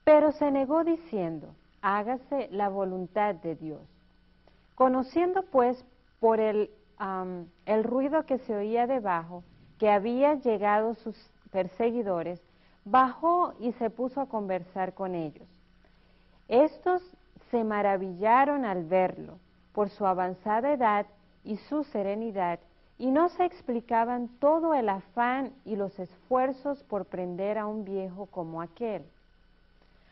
[0.04, 3.82] pero se negó diciendo, hágase la voluntad de Dios.
[4.76, 5.84] Conociendo pues
[6.20, 6.70] por el,
[7.66, 9.44] el ruido que se oía debajo,
[9.82, 11.18] que había llegado sus
[11.50, 12.40] perseguidores,
[12.86, 15.48] bajó y se puso a conversar con ellos.
[16.48, 17.02] Estos
[17.50, 19.40] se maravillaron al verlo
[19.74, 21.08] por su avanzada edad
[21.44, 22.60] y su serenidad
[23.00, 28.28] y no se explicaban todo el afán y los esfuerzos por prender a un viejo
[28.28, 29.02] como aquel.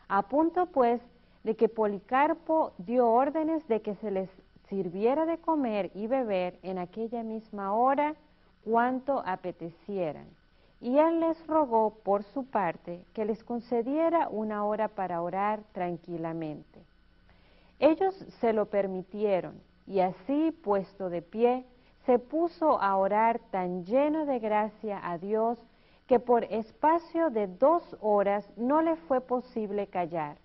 [0.08, 1.00] A punto pues
[1.44, 4.30] de que Policarpo dio órdenes de que se les
[4.68, 8.16] sirviera de comer y beber en aquella misma hora
[8.64, 10.26] cuanto apetecieran.
[10.80, 16.80] Y él les rogó por su parte que les concediera una hora para orar tranquilamente.
[17.78, 21.64] Ellos se lo permitieron y así, puesto de pie,
[22.06, 25.58] se puso a orar tan lleno de gracia a Dios
[26.06, 30.36] que por espacio de dos horas no le fue posible callar.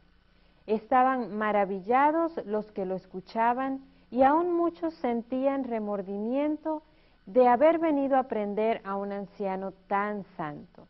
[0.67, 6.83] Estaban maravillados los que lo escuchaban y aún muchos sentían remordimiento
[7.25, 10.87] de haber venido a aprender a un anciano tan santo.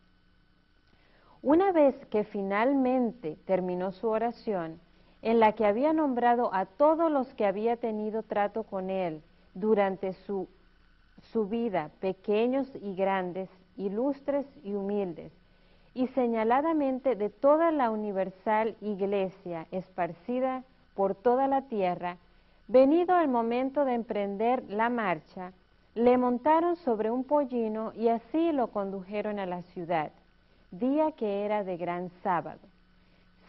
[1.41, 4.79] Una vez que finalmente terminó su oración,
[5.21, 9.21] en la que había nombrado a todos los que había tenido trato con él
[9.53, 10.47] durante su,
[11.31, 15.31] su vida, pequeños y grandes, ilustres y humildes,
[15.93, 22.17] y señaladamente de toda la universal iglesia esparcida por toda la tierra,
[22.67, 25.53] venido el momento de emprender la marcha,
[25.95, 30.11] le montaron sobre un pollino y así lo condujeron a la ciudad,
[30.71, 32.59] día que era de gran sábado.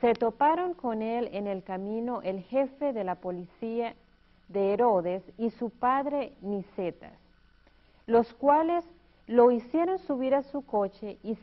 [0.01, 3.95] Se toparon con él en el camino el jefe de la policía
[4.49, 7.19] de Herodes y su padre Nicetas,
[8.07, 8.85] los cuales
[9.27, 11.37] lo hicieron subir a su coche y,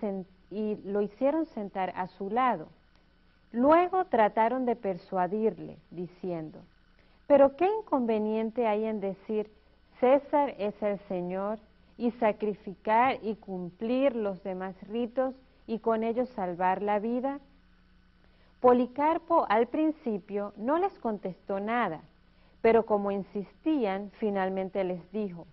[0.51, 2.67] y lo hicieron sentar a su lado.
[3.51, 6.59] Luego trataron de persuadirle, diciendo,
[7.27, 9.51] pero ¿qué inconveniente hay en decir,
[10.03, 11.59] César es el Señor
[11.97, 15.33] y sacrificar y cumplir los demás ritos
[15.65, 17.39] y con ellos salvar la vida?
[18.59, 22.01] Policarpo al principio no les contestó nada,
[22.61, 25.47] pero como insistían, finalmente les dijo,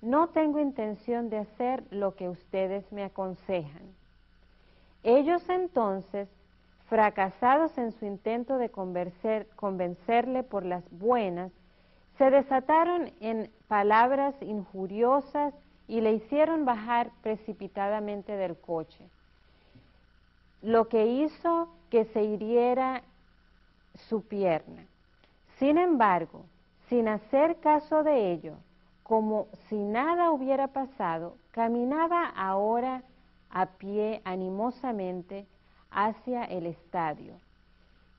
[0.00, 3.82] no tengo intención de hacer lo que ustedes me aconsejan.
[5.02, 6.28] Ellos entonces,
[6.88, 11.50] fracasados en su intento de convencerle por las buenas,
[12.18, 15.54] se desataron en palabras injuriosas
[15.86, 19.08] y le hicieron bajar precipitadamente del coche,
[20.60, 23.02] lo que hizo que se hiriera
[23.94, 24.84] su pierna.
[25.58, 26.44] Sin embargo,
[26.88, 28.54] sin hacer caso de ello,
[29.04, 33.02] como si nada hubiera pasado, caminaba ahora
[33.50, 35.46] a pie animosamente
[35.90, 37.34] hacia el estadio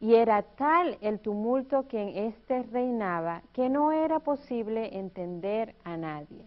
[0.01, 5.97] y era tal el tumulto que en éste reinaba que no era posible entender a
[5.97, 6.45] nadie.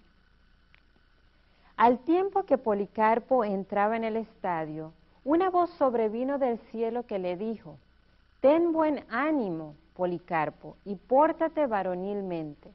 [1.77, 4.93] Al tiempo que Policarpo entraba en el estadio,
[5.25, 7.77] una voz sobrevino del cielo que le dijo,
[8.41, 12.71] Ten buen ánimo, Policarpo, y pórtate varonilmente.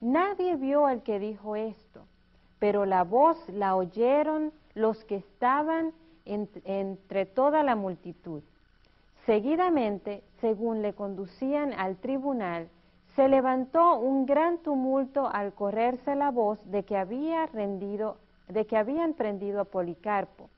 [0.00, 2.02] Nadie vio al que dijo esto,
[2.58, 5.92] pero la voz la oyeron los que estaban
[6.24, 8.42] entre toda la multitud.
[9.28, 12.70] Seguidamente, según le conducían al tribunal,
[13.14, 18.16] se levantó un gran tumulto al correrse la voz de que, había rendido,
[18.48, 20.48] de que habían prendido a Policarpo.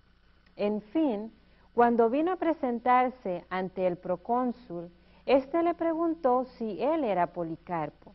[0.54, 1.32] En fin,
[1.74, 4.88] cuando vino a presentarse ante el procónsul,
[5.26, 8.14] éste le preguntó si él era Policarpo.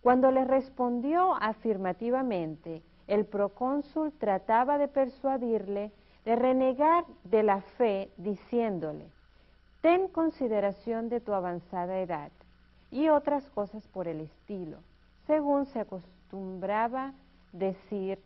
[0.00, 5.90] Cuando le respondió afirmativamente, el procónsul trataba de persuadirle
[6.24, 9.17] de renegar de la fe, diciéndole,
[9.80, 12.30] ten consideración de tu avanzada edad
[12.90, 14.78] y otras cosas por el estilo,
[15.26, 17.12] según se acostumbraba
[17.52, 18.18] decir,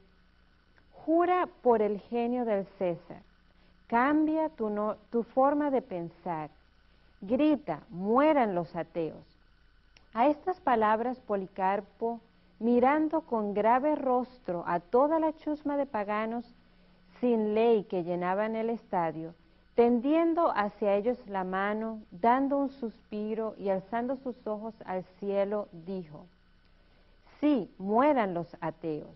[1.04, 3.22] jura por el genio del César,
[3.86, 6.50] cambia tu, forma de pensar,
[7.20, 9.26] grita, mueran los ateos.
[10.14, 12.20] A estas palabras Policarpo,
[12.58, 16.44] mirando con grave rostro a toda la chusma de paganos
[17.20, 19.34] sin ley que llenaban el estadio,
[19.74, 26.26] tendiendo hacia ellos la mano, dando un suspiro y alzando sus ojos al cielo, dijo,
[27.40, 29.10] Sí, mueran los ateos.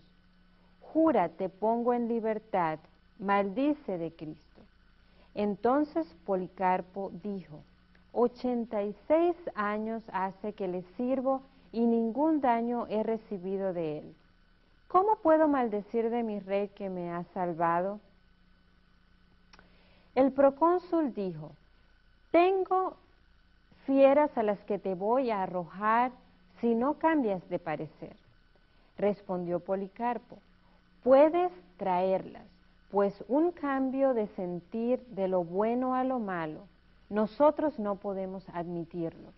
[0.81, 2.79] Jura, te pongo en libertad,
[3.19, 4.61] maldice de Cristo.
[5.33, 7.61] Entonces Policarpo dijo,
[8.11, 11.41] ochenta y seis años hace que le sirvo
[11.71, 14.15] y ningún daño he recibido de él.
[14.87, 17.99] ¿Cómo puedo maldecir de mi rey que me ha salvado?
[20.17, 21.51] El procónsul dijo,
[22.31, 22.95] tengo
[23.85, 26.11] fieras a las que te voy a arrojar
[26.59, 28.15] si no cambias de parecer.
[28.97, 30.39] Respondió Policarpo,
[31.03, 32.41] puedes traerlas,
[32.89, 36.61] pues un cambio de sentir de lo bueno a lo malo,
[37.11, 39.29] nosotros no podemos admitirlo.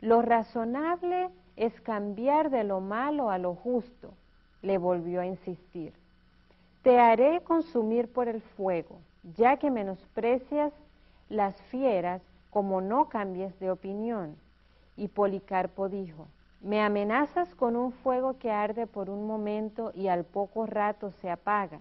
[0.00, 4.12] Lo razonable es cambiar de lo malo a lo justo,
[4.62, 5.92] le volvió a insistir.
[6.84, 9.00] Te haré consumir por el fuego
[9.34, 10.72] ya que menosprecias
[11.28, 14.36] las fieras como no cambies de opinión.
[14.96, 16.28] Y Policarpo dijo,
[16.60, 21.30] me amenazas con un fuego que arde por un momento y al poco rato se
[21.30, 21.80] apaga.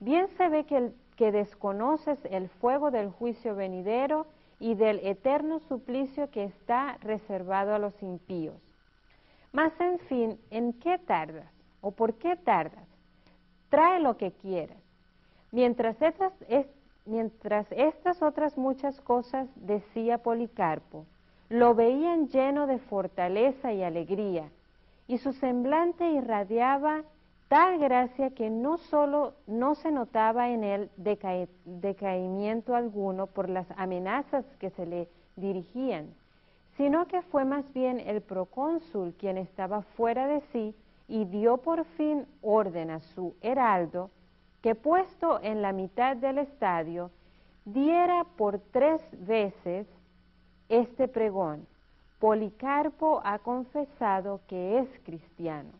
[0.00, 0.92] Bien se ve que,
[1.32, 4.26] desconoces el fuego del juicio venidero
[4.60, 8.60] y del eterno suplicio que está reservado a los impíos.
[9.52, 11.50] Mas en fin, ¿en qué tardas?
[11.80, 12.86] ¿O por qué tardas?
[13.70, 14.85] Trae lo que quieras.
[15.56, 16.34] Mientras estas,
[17.06, 21.06] mientras estas otras muchas cosas decía Policarpo,
[21.48, 24.50] lo veían lleno de fortaleza y alegría,
[25.08, 27.04] y su semblante irradiaba
[27.48, 30.90] tal gracia que no solo no se notaba en él
[31.64, 36.12] decaimiento alguno por las amenazas que se le dirigían,
[36.76, 40.74] sino que fue más bien el procónsul quien estaba fuera de sí
[41.08, 44.10] y dio por fin orden a su heraldo
[44.66, 47.12] que puesto en la mitad del estadio,
[47.64, 49.86] diera por tres veces
[50.68, 51.68] este pregón.
[52.18, 55.70] Policarpo ha confesado que es cristiano.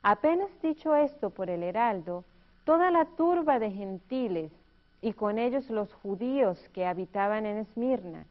[0.00, 2.22] Apenas dicho esto por el heraldo,
[2.62, 4.52] toda la turba de gentiles
[5.02, 8.26] y con ellos los judíos que habitaban en Esmirna,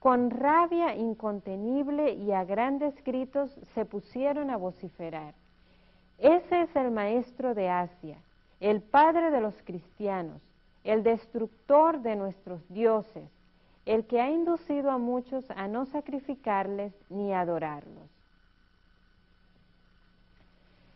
[0.00, 5.34] con rabia incontenible y a grandes gritos se pusieron a vociferar.
[6.18, 8.18] Ese es el maestro de Asia,
[8.60, 10.40] el padre de los cristianos,
[10.84, 13.28] el destructor de nuestros dioses,
[13.86, 18.08] el que ha inducido a muchos a no sacrificarles ni adorarlos.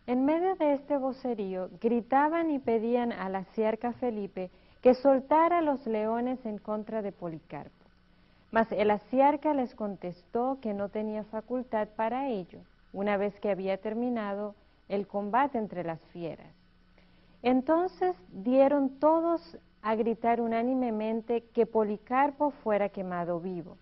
[0.07, 3.43] En medio de este vocerío gritaban y pedían a la
[3.99, 4.49] Felipe
[4.81, 7.85] que soltara los leones en contra de Policarpo.
[8.49, 12.59] Mas el asiarca les contestó que no tenía facultad para ello,
[12.91, 14.55] una vez que había terminado
[14.89, 16.53] el combate entre las fieras.
[17.41, 23.77] Entonces dieron todos a gritar unánimemente que Policarpo fuera quemado vivo.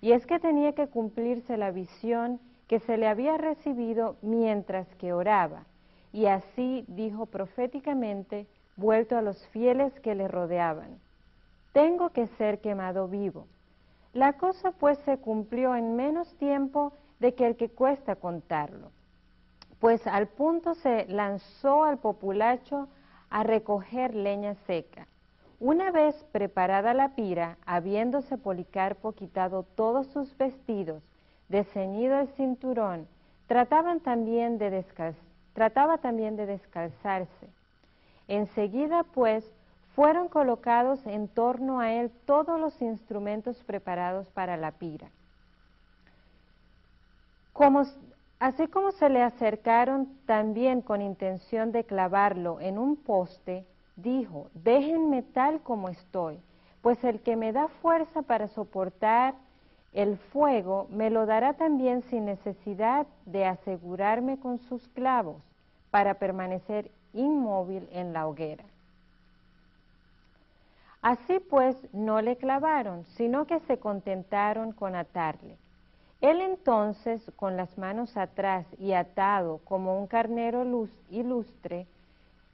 [0.00, 2.38] Y es que tenía que cumplirse la visión
[2.68, 5.64] que se le había recibido mientras que oraba.
[6.12, 8.46] Y así dijo proféticamente,
[8.76, 10.98] vuelto a los fieles que le rodeaban,
[11.72, 13.46] tengo que ser quemado vivo.
[14.12, 18.90] La cosa pues se cumplió en menos tiempo de que el que cuesta contarlo
[19.80, 22.88] pues al punto se lanzó al populacho
[23.30, 25.06] a recoger leña seca.
[25.58, 31.02] Una vez preparada la pira, habiéndose Policarpo quitado todos sus vestidos,
[31.64, 33.08] ceñido el cinturón,
[33.46, 34.70] trataban también de
[35.54, 37.48] trataba también de descalzarse.
[38.28, 39.44] Enseguida, pues,
[39.94, 45.08] fueron colocados en torno a él todos los instrumentos preparados para la pira.
[48.40, 53.64] Así como se le acercaron también con intención de clavarlo en un poste,
[53.96, 56.40] dijo, déjenme tal como estoy,
[56.82, 59.34] pues el que me da fuerza para soportar
[59.92, 65.36] el fuego me lo dará también sin necesidad de asegurarme con sus clavos
[65.90, 68.64] para permanecer inmóvil en la hoguera.
[71.02, 75.56] Así pues no le clavaron, sino que se contentaron con atarle.
[76.20, 80.64] Él entonces, con las manos atrás y atado como un carnero
[81.10, 81.86] ilustre,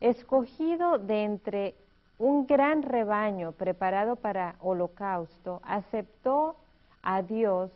[0.01, 1.75] escogido de entre
[2.19, 6.57] un gran rebaño preparado para holocausto, aceptó
[7.03, 7.71] a Dios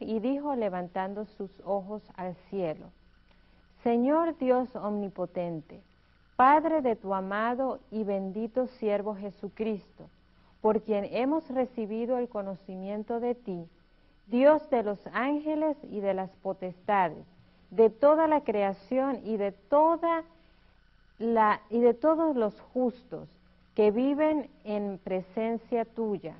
[0.00, 2.86] y dijo levantando sus ojos al cielo,
[3.82, 5.82] Señor Dios omnipotente,
[6.36, 10.08] Padre de tu amado y bendito siervo Jesucristo,
[10.62, 13.68] por quien hemos recibido el conocimiento de ti,
[14.28, 17.24] Dios de los ángeles y de las potestades,
[17.70, 20.22] de toda la creación y de toda
[21.18, 23.28] la y de todos los justos
[23.74, 26.34] que viven en presencia tuya.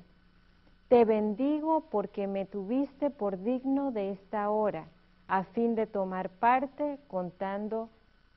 [0.87, 4.85] Te bendigo porque me tuviste por digno de esta hora,
[5.27, 7.89] a fin de tomar parte contando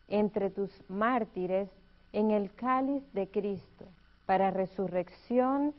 [0.09, 1.68] entre tus mártires
[2.12, 3.86] en el cáliz de Cristo,
[4.26, 5.74] para resurrección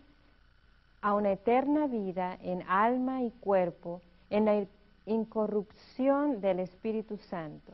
[1.03, 4.65] a una eterna vida en alma y cuerpo, en la
[5.05, 7.73] incorrupción del Espíritu Santo.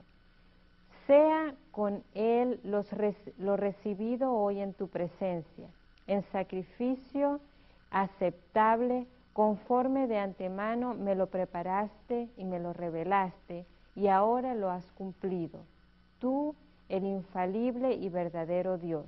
[1.06, 5.70] Sea con Él lo recibido hoy en tu presencia,
[6.08, 7.40] en sacrificio
[7.92, 13.66] aceptable, conforme de antemano me lo preparaste y me lo revelaste,
[13.96, 15.60] y ahora lo has cumplido
[16.20, 16.56] tú,
[16.90, 19.06] el infalible y verdadero Dios.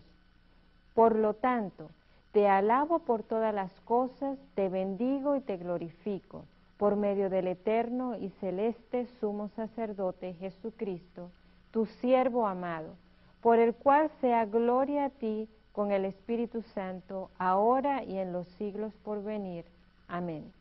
[0.94, 1.90] Por lo tanto,
[2.32, 6.46] te alabo por todas las cosas, te bendigo y te glorifico,
[6.78, 11.30] por medio del eterno y celeste sumo sacerdote Jesucristo,
[11.72, 12.96] tu siervo amado,
[13.42, 18.48] por el cual sea gloria a ti con el Espíritu Santo, ahora y en los
[18.58, 19.66] siglos por venir.
[20.08, 20.52] Amén.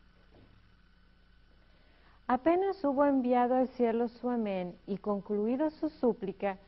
[2.27, 6.59] Apenas hubo enviado al cielo su amén y concluido su súplica,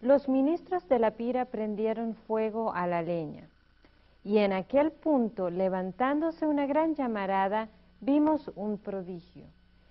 [0.00, 3.48] los ministros de la pira prendieron fuego a la leña.
[4.24, 7.68] Y en aquel punto, levantándose una gran llamarada,
[8.00, 9.44] vimos un prodigio.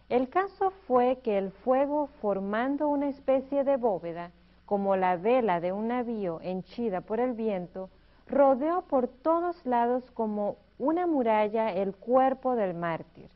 [0.09, 4.31] El caso fue que el fuego, formando una especie de bóveda,
[4.65, 7.89] como la vela de un navío henchida por el viento,
[8.27, 13.29] rodeó por todos lados como una muralla el cuerpo del mártir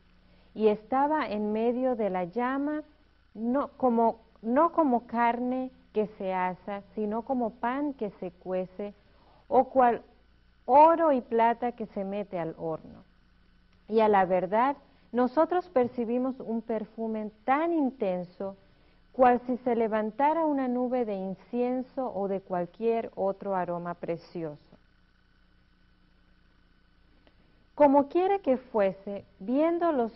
[0.54, 2.82] y estaba en medio de la llama,
[3.34, 8.92] no como, no como carne que se asa, sino como pan que se cuece,
[9.46, 10.02] o cual
[10.68, 13.02] oro y plata que se mete al horno.
[13.88, 14.76] Y a la verdad,
[15.12, 18.54] nosotros percibimos un perfume tan intenso,
[19.12, 24.58] cual si se levantara una nube de incienso o de cualquier otro aroma precioso.
[27.74, 30.12] Como quiera que fuese, viendo los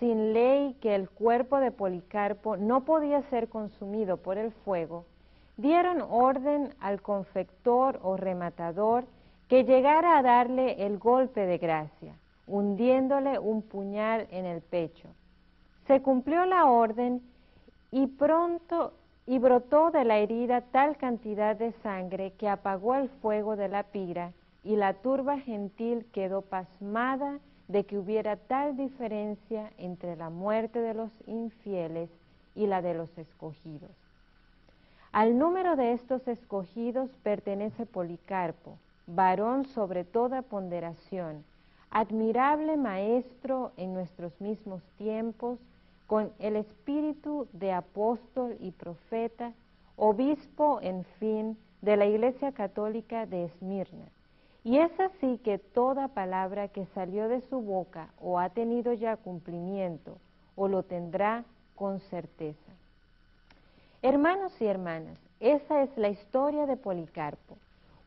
[0.00, 5.04] sin ley que el cuerpo de Policarpo no podía ser consumido por el fuego,
[5.56, 9.04] dieron orden al confector o rematador
[9.48, 12.14] que llegara a darle el golpe de gracia,
[12.46, 15.08] hundiéndole un puñal en el pecho.
[15.86, 17.22] Se cumplió la orden
[17.90, 18.92] y pronto
[19.26, 23.84] y brotó de la herida tal cantidad de sangre que apagó el fuego de la
[23.84, 24.32] pira
[24.62, 27.38] y la turba gentil quedó pasmada
[27.68, 32.10] de que hubiera tal diferencia entre la muerte de los infieles
[32.54, 33.90] y la de los escogidos.
[35.12, 41.44] Al número de estos escogidos pertenece Policarpo, varón sobre toda ponderación,
[41.90, 45.58] admirable maestro en nuestros mismos tiempos,
[46.06, 49.52] con el espíritu de apóstol y profeta,
[49.96, 54.06] obispo, en fin, de la Iglesia Católica de Esmirna
[54.64, 59.18] y es así que toda palabra que salió de su boca o ha tenido ya
[59.18, 60.16] cumplimiento
[60.56, 61.44] o lo tendrá
[61.76, 62.72] con certeza.
[64.00, 67.58] Hermanos y hermanas, esa es la historia de Policarpo.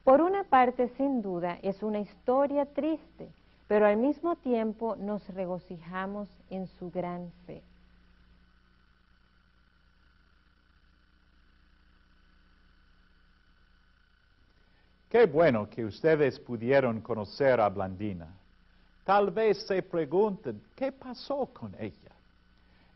[0.08, 3.28] Por una parte, sin duda, es una historia triste,
[3.68, 7.62] pero al mismo tiempo nos regocijamos en su gran fe.
[15.10, 18.34] Qué bueno que ustedes pudieron conocer a Blandina.
[19.03, 22.14] Tal vez se pregunten, ¿qué pasó con ella?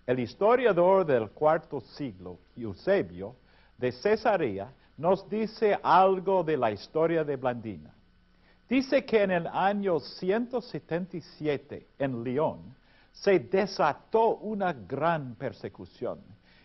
[0.07, 3.36] El historiador del cuarto siglo, Eusebio,
[3.78, 7.93] de Cesarea, nos dice algo de la historia de Blandina.
[8.69, 12.75] Dice que en el año 177 en León
[13.11, 16.19] se desató una gran persecución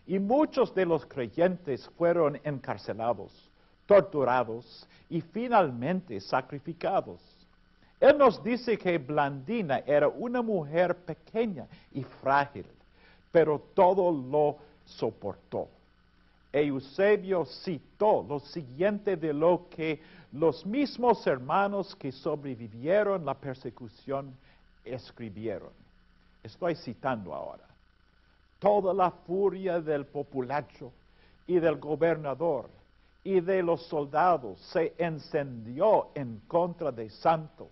[0.06, 3.50] y muchos de los creyentes fueron encarcelados,
[3.86, 7.20] torturados y finalmente sacrificados.
[7.98, 12.66] Él nos dice que Blandina era una mujer pequeña y frágil,
[13.32, 15.68] pero todo lo soportó.
[16.56, 20.00] Eusebio citó lo siguiente de lo que
[20.32, 24.34] los mismos hermanos que sobrevivieron la persecución
[24.82, 25.68] escribieron.
[26.42, 27.66] Estoy citando ahora.
[28.58, 30.92] Toda la furia del populacho
[31.46, 32.70] y del gobernador
[33.22, 37.68] y de los soldados se encendió en contra de Santos.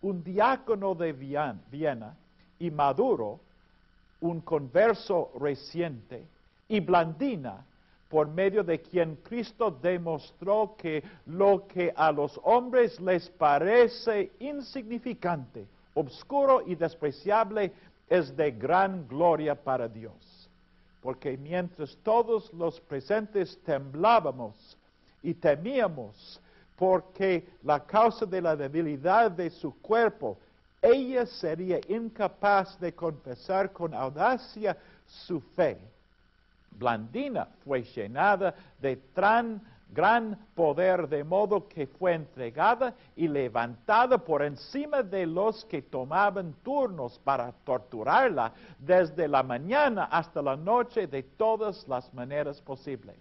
[0.00, 2.16] Un diácono de Viena
[2.58, 3.38] y Maduro,
[4.22, 6.24] un converso reciente,
[6.68, 7.66] y Blandina,
[8.08, 15.66] por medio de quien Cristo demostró que lo que a los hombres les parece insignificante,
[15.94, 17.70] obscuro y despreciable,
[18.08, 20.48] es de gran gloria para Dios.
[21.02, 24.76] Porque mientras todos los presentes temblábamos
[25.22, 26.40] y temíamos
[26.76, 30.38] porque la causa de la debilidad de su cuerpo,
[30.80, 35.78] ella sería incapaz de confesar con audacia su fe
[36.78, 39.60] Blandina fue llenada de tan
[39.90, 46.54] gran poder, de modo que fue entregada y levantada por encima de los que tomaban
[46.62, 53.16] turnos para torturarla desde la mañana hasta la noche de todas las maneras posibles.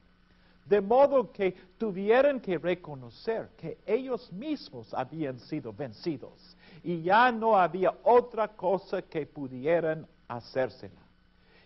[0.66, 7.58] De modo que tuvieron que reconocer que ellos mismos habían sido vencidos y ya no
[7.58, 11.07] había otra cosa que pudieran hacérsela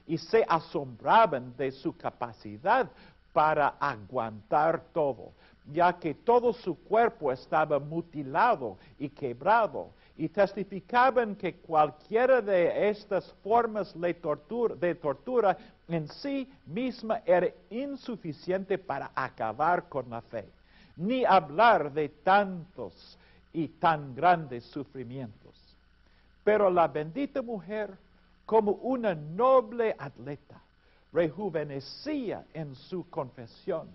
[0.08, 2.89] y se asombraban de su capacidad
[3.34, 5.32] para aguantar todo,
[5.72, 13.32] ya que todo su cuerpo estaba mutilado y quebrado, y testificaban que cualquiera de estas
[13.43, 20.45] formas de tortura, de tortura en sí misma era insuficiente para acabar con la fe,
[20.95, 23.18] ni hablar de tantos
[23.54, 25.56] y tan grandes sufrimientos.
[26.43, 27.91] Pero la bendita mujer
[28.52, 30.62] como una noble atleta,
[31.14, 33.88] rejuvenecía en su confesión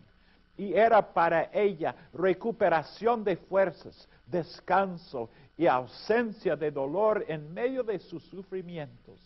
[0.57, 5.29] y era para ella recuperación de fuerzas, descanso
[5.59, 9.21] y ausencia de dolor en medio de sus sufrimientos.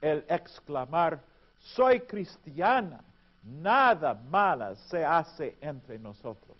[0.00, 1.20] El exclamar,
[1.60, 3.04] soy cristiana,
[3.44, 6.55] nada mala se hace entre nosotros.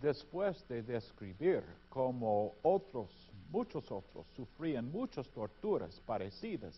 [0.00, 3.10] Después de describir cómo otros,
[3.50, 6.74] muchos otros, sufrían muchas torturas parecidas,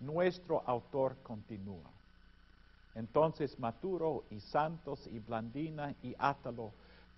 [0.00, 1.90] nuestro autor continúa.
[2.94, 6.72] Entonces Maturo y Santos y Blandina y Átalo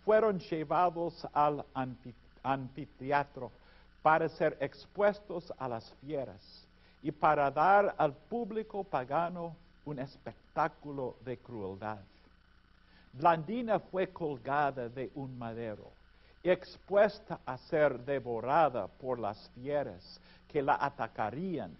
[0.04, 1.64] fueron llevados al
[2.42, 3.52] anfiteatro
[4.02, 6.66] para ser expuestos a las fieras
[7.02, 11.98] y para dar al público pagano un espectáculo de crueldad.
[13.12, 15.92] Blandina fue colgada de un madero,
[16.42, 21.76] expuesta a ser devorada por las fieras que la atacarían.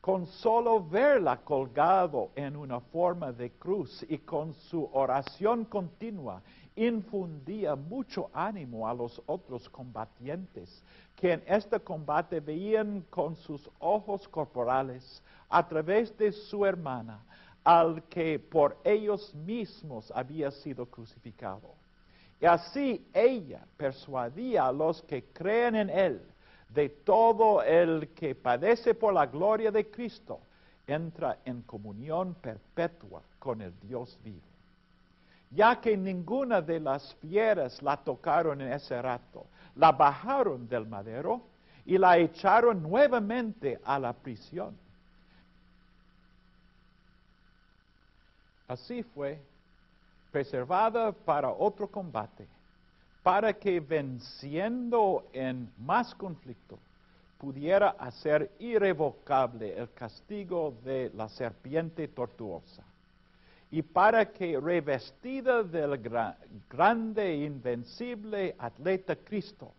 [0.00, 6.42] Con solo verla colgado en una forma de cruz y con su oración continua,
[6.76, 10.82] infundía mucho ánimo a los otros combatientes,
[11.16, 17.20] que en este combate veían con sus ojos corporales, a través de su hermana,
[17.64, 21.74] al que por ellos mismos había sido crucificado.
[22.40, 26.20] Y así ella persuadía a los que creen en Él
[26.68, 30.40] de todo el que padece por la gloria de Cristo,
[30.86, 34.42] entra en comunión perpetua con el Dios vivo.
[35.50, 39.46] Ya que ninguna de las fieras la tocaron en ese rato,
[39.76, 41.42] la bajaron del madero
[41.86, 44.76] y la echaron nuevamente a la prisión
[48.66, 49.40] Así fue
[50.32, 52.46] preservada para otro combate,
[53.22, 56.78] para que venciendo en más conflicto
[57.38, 62.82] pudiera hacer irrevocable el castigo de la serpiente tortuosa,
[63.70, 65.98] y para que revestida del
[66.70, 69.72] grande e invencible atleta Cristo,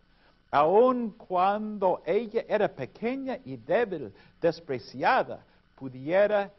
[0.50, 6.50] aun cuando ella era pequeña y débil, despreciada, pudiera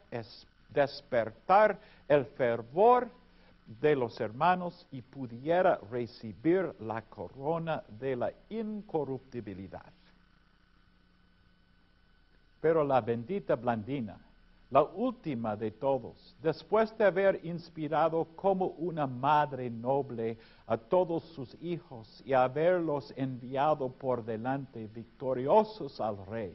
[0.68, 3.08] despertar el fervor
[3.80, 9.92] de los hermanos y pudiera recibir la corona de la incorruptibilidad.
[12.60, 14.18] Pero la bendita Blandina
[14.70, 21.56] la última de todos, después de haber inspirado como una madre noble a todos sus
[21.62, 26.54] hijos y haberlos enviado por delante victoriosos al rey,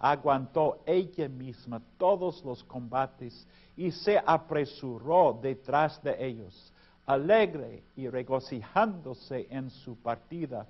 [0.00, 3.46] aguantó ella misma todos los combates
[3.76, 6.72] y se apresuró detrás de ellos,
[7.06, 10.66] alegre y regocijándose en su partida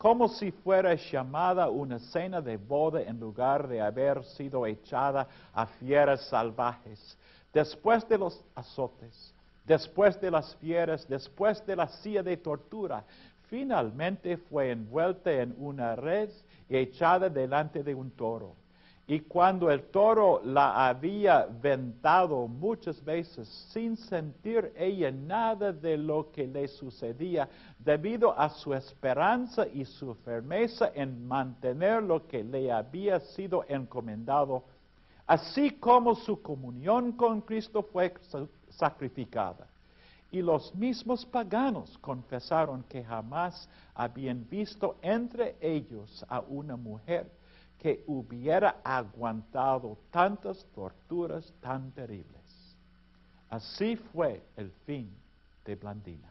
[0.00, 5.66] como si fuera llamada una cena de boda en lugar de haber sido echada a
[5.66, 7.18] fieras salvajes.
[7.52, 9.34] Después de los azotes,
[9.66, 13.04] después de las fieras, después de la silla de tortura,
[13.50, 16.30] finalmente fue envuelta en una red
[16.66, 18.54] y echada delante de un toro.
[19.10, 26.30] Y cuando el toro la había ventado muchas veces sin sentir ella nada de lo
[26.30, 32.70] que le sucedía, debido a su esperanza y su firmeza en mantener lo que le
[32.70, 34.62] había sido encomendado,
[35.26, 38.14] así como su comunión con Cristo fue
[38.68, 39.66] sacrificada.
[40.30, 47.39] Y los mismos paganos confesaron que jamás habían visto entre ellos a una mujer
[47.80, 52.76] que hubiera aguantado tantas torturas tan terribles.
[53.48, 55.10] Así fue el fin
[55.64, 56.30] de Blandina.